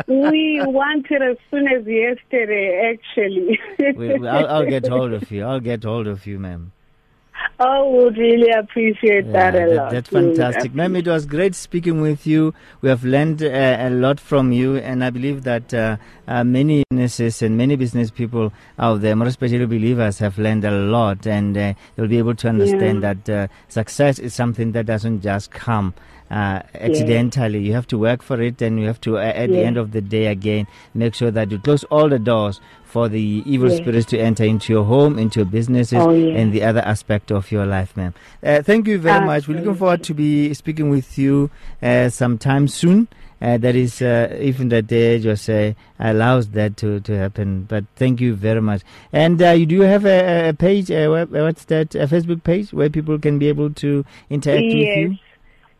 We 0.06 0.60
wanted 0.64 1.22
as 1.22 1.36
soon 1.50 1.66
as 1.68 1.86
yesterday, 1.86 2.94
actually. 2.94 3.58
we, 3.96 4.26
I'll, 4.26 4.46
I'll, 4.46 4.66
get 4.66 4.86
hold 4.86 5.12
of 5.12 5.30
you. 5.30 5.44
I'll 5.44 5.60
get 5.60 5.84
hold 5.84 6.06
of 6.06 6.26
you, 6.26 6.38
ma'am. 6.38 6.72
I 7.58 7.82
would 7.82 8.16
really 8.16 8.50
appreciate 8.50 9.26
yeah, 9.26 9.32
that 9.32 9.54
a 9.54 9.58
that, 9.58 9.76
lot. 9.76 9.92
That's 9.92 10.08
fantastic. 10.08 10.74
Ma'am, 10.74 10.96
it 10.96 11.06
was 11.06 11.26
great 11.26 11.54
speaking 11.54 12.00
with 12.00 12.26
you. 12.26 12.54
We 12.80 12.88
have 12.88 13.04
learned 13.04 13.42
uh, 13.42 13.76
a 13.78 13.90
lot 13.90 14.18
from 14.18 14.52
you, 14.52 14.76
and 14.76 15.04
I 15.04 15.10
believe 15.10 15.42
that 15.44 15.72
uh, 15.74 15.96
uh, 16.26 16.42
many 16.44 16.84
businesses 16.88 17.42
and 17.42 17.56
many 17.58 17.76
business 17.76 18.10
people 18.10 18.52
out 18.78 19.02
there, 19.02 19.14
more 19.14 19.26
especially 19.26 19.66
believers, 19.66 20.18
have 20.18 20.38
learned 20.38 20.64
a 20.64 20.70
lot, 20.70 21.26
and 21.26 21.56
uh, 21.56 21.74
they'll 21.96 22.08
be 22.08 22.18
able 22.18 22.34
to 22.36 22.48
understand 22.48 23.02
yeah. 23.02 23.14
that 23.14 23.30
uh, 23.30 23.52
success 23.68 24.18
is 24.18 24.34
something 24.34 24.72
that 24.72 24.86
doesn't 24.86 25.20
just 25.20 25.50
come 25.50 25.92
uh, 26.31 26.62
accidentally. 26.75 27.59
You 27.61 27.73
have 27.75 27.87
to 27.88 27.99
work 27.99 28.23
for 28.23 28.40
it, 28.40 28.61
and 28.62 28.79
you 28.81 28.87
have 28.87 29.01
to, 29.03 29.19
uh, 29.19 29.23
at 29.23 29.49
the 29.51 29.59
end 29.61 29.77
of 29.77 29.93
the 29.93 30.01
day, 30.01 30.27
again, 30.27 30.66
make 30.95 31.14
sure 31.14 31.31
that 31.31 31.51
you 31.51 31.59
close 31.59 31.85
all 31.85 32.09
the 32.09 32.19
doors 32.19 32.61
for 32.85 33.09
the 33.09 33.43
evil 33.47 33.69
Yes. 33.69 33.79
spirits 33.79 34.07
to 34.07 34.19
enter 34.19 34.45
into 34.45 34.73
your 34.73 34.85
home, 34.85 35.19
into 35.19 35.40
your 35.40 35.47
businesses, 35.47 35.99
Oh, 36.01 36.11
yes. 36.11 36.37
and 36.38 36.53
the 36.53 36.62
other 36.64 36.81
aspect 36.81 37.31
of 37.31 37.53
your 37.53 37.64
life, 37.66 37.97
ma'am. 37.97 38.14
Uh, 38.43 38.62
thank 38.62 38.88
you 38.88 38.99
very 38.99 39.25
much. 39.25 39.47
We're 39.47 39.59
looking 39.59 39.77
forward 39.77 40.03
to 40.05 40.14
be 40.14 40.53
speaking 40.55 40.90
with 40.90 41.16
you 41.19 41.51
uh, 41.83 42.09
sometime 42.09 42.66
soon. 42.69 43.07
Uh, 43.43 43.57
that 43.57 43.75
is, 43.75 44.03
uh, 44.03 44.37
even 44.38 44.69
the 44.69 44.83
day 44.83 45.19
just 45.19 45.49
allows 45.99 46.49
that 46.51 46.77
to, 46.77 47.01
to 47.01 47.16
happen. 47.16 47.62
But 47.62 47.85
thank 47.97 48.21
you 48.21 48.35
very 48.35 48.61
much. 48.61 48.83
And 49.14 49.40
uh, 49.40 49.51
you 49.53 49.64
do 49.64 49.81
have 49.81 50.05
a, 50.05 50.51
a 50.51 50.53
page, 50.53 50.90
what's 50.90 51.64
that, 51.66 51.95
a 51.95 52.07
Facebook 52.07 52.45
page 52.45 52.73
where 52.73 52.90
people 52.90 53.19
can 53.19 53.38
be 53.38 53.49
able 53.49 53.71
to 53.75 54.05
interact 54.29 54.64
with 54.64 54.75
you? 54.75 55.16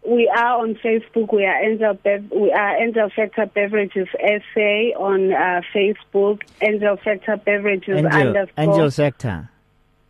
We 0.07 0.29
are 0.29 0.61
on 0.63 0.77
Facebook. 0.77 1.33
We 1.33 1.45
are 1.45 1.63
Angel 1.63 1.95
Bev- 1.95 2.31
we 2.31 2.51
are 2.53 2.77
Angel 2.83 3.11
Factor 3.15 3.47
Beverages 3.47 4.09
SA 4.13 4.99
on 4.99 5.33
uh, 5.33 5.61
Facebook. 5.75 6.43
Angel 6.63 6.97
Factor 6.97 7.37
Beverages 7.37 7.97
Angel, 7.99 8.07
underscore 8.13 8.65
Angel 8.65 8.91
Factor. 8.91 9.51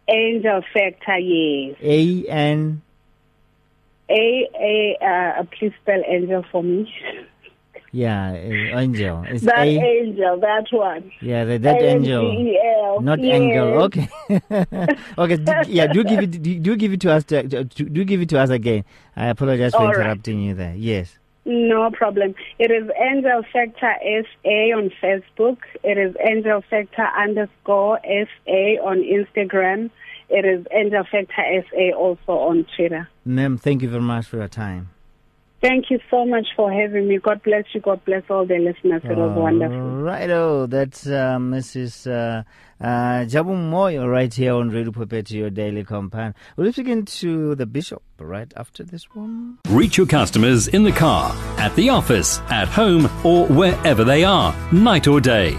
Angel 0.09 0.63
Factor. 0.73 1.19
Yes. 1.19 1.77
A 1.83 2.25
N. 2.29 2.83
A 4.09 4.49
A. 4.55 5.05
Uh, 5.41 5.45
please 5.45 5.73
spell 5.83 6.03
Angel 6.07 6.45
for 6.51 6.63
me. 6.63 6.93
Yeah, 7.93 8.31
uh, 8.31 8.79
Angel. 8.79 9.25
It's 9.29 9.45
that 9.45 9.59
A. 9.59 9.81
Angel. 9.81 10.39
That 10.39 10.67
one. 10.71 11.11
Yeah, 11.21 11.45
that, 11.45 11.63
that 11.63 11.83
angel. 11.83 12.31
A-N-G-E-L. 12.31 13.01
Not 13.01 13.21
yes. 13.21 13.35
angle. 13.35 13.83
Okay. 13.83 14.09
okay. 15.19 15.37
d- 15.37 15.53
yeah. 15.73 15.87
Do 15.89 16.05
give 16.05 16.21
it. 16.21 16.43
Do, 16.43 16.59
do 16.61 16.77
give 16.77 16.93
it 16.93 17.01
to 17.01 17.13
us. 17.13 17.25
To, 17.25 17.43
to- 17.65 17.65
do 17.65 18.05
give 18.05 18.21
it 18.21 18.29
to 18.29 18.39
us 18.39 18.51
again. 18.51 18.85
I 19.17 19.27
apologize 19.27 19.73
for 19.73 19.79
All 19.79 19.87
right. 19.89 19.97
interrupting 19.97 20.41
you 20.41 20.55
there. 20.55 20.75
Yes. 20.77 21.19
No 21.45 21.91
problem. 21.91 22.35
It 22.59 22.71
is 22.71 22.89
Angel 22.97 23.43
Factor 23.53 23.95
SA 24.03 24.77
on 24.77 24.91
Facebook. 25.03 25.59
It 25.83 25.99
is 25.99 26.15
Angel 26.25 26.63
Factor 26.71 27.09
underscore 27.19 27.99
SA 28.05 28.87
on 28.87 29.03
Instagram. 29.03 29.91
It 30.29 30.45
is 30.45 30.65
Angel 30.71 31.03
Factor 31.11 31.65
SA 31.71 31.97
also 31.97 32.33
on 32.33 32.67
Twitter. 32.77 33.09
Ma'am, 33.25 33.59
thank 33.59 33.83
you 33.83 33.89
very 33.89 34.03
much 34.03 34.27
for 34.27 34.37
your 34.37 34.49
time. 34.49 34.91
Thank 35.61 35.91
you 35.91 35.99
so 36.11 36.25
much 36.25 36.47
for 36.57 36.73
having 36.73 37.07
me. 37.07 37.19
God 37.19 37.43
bless 37.43 37.65
you. 37.75 37.81
God 37.81 38.03
bless 38.07 38.23
all 38.31 38.47
the 38.47 38.59
listeners. 38.59 39.03
It 39.05 39.17
was 39.17 39.37
wonderful. 39.37 39.79
Righto, 39.79 40.67
that's 40.67 41.07
uh, 41.07 41.37
Mrs. 41.39 42.11
Uh, 42.11 42.45
uh, 42.83 43.25
Jabu 43.27 43.55
Moyo 43.71 44.11
right 44.11 44.33
here 44.33 44.55
on 44.55 44.71
Radio 44.71 44.91
Pulpit, 44.91 45.31
your 45.31 45.51
daily 45.51 45.85
companion. 45.85 46.35
We'll 46.57 46.69
be 46.69 46.73
speaking 46.73 47.05
to 47.05 47.55
the 47.57 47.67
bishop 47.67 48.03
right 48.19 48.51
after 48.57 48.85
this 48.85 49.15
one. 49.15 49.59
Reach 49.69 49.99
your 49.99 50.07
customers 50.07 50.69
in 50.69 50.83
the 50.83 50.93
car, 50.93 51.35
at 51.59 51.75
the 51.77 51.91
office, 51.91 52.39
at 52.49 52.69
home, 52.69 53.11
or 53.23 53.47
wherever 53.49 54.03
they 54.03 54.25
are, 54.25 54.55
night 54.73 55.07
or 55.09 55.21
day. 55.21 55.59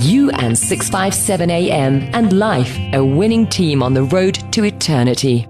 You 0.00 0.30
and 0.30 0.56
657 0.56 1.50
AM 1.50 2.02
and 2.14 2.38
life, 2.38 2.78
a 2.92 3.04
winning 3.04 3.46
team 3.46 3.82
on 3.82 3.94
the 3.94 4.04
road 4.04 4.34
to 4.52 4.64
eternity. 4.64 5.48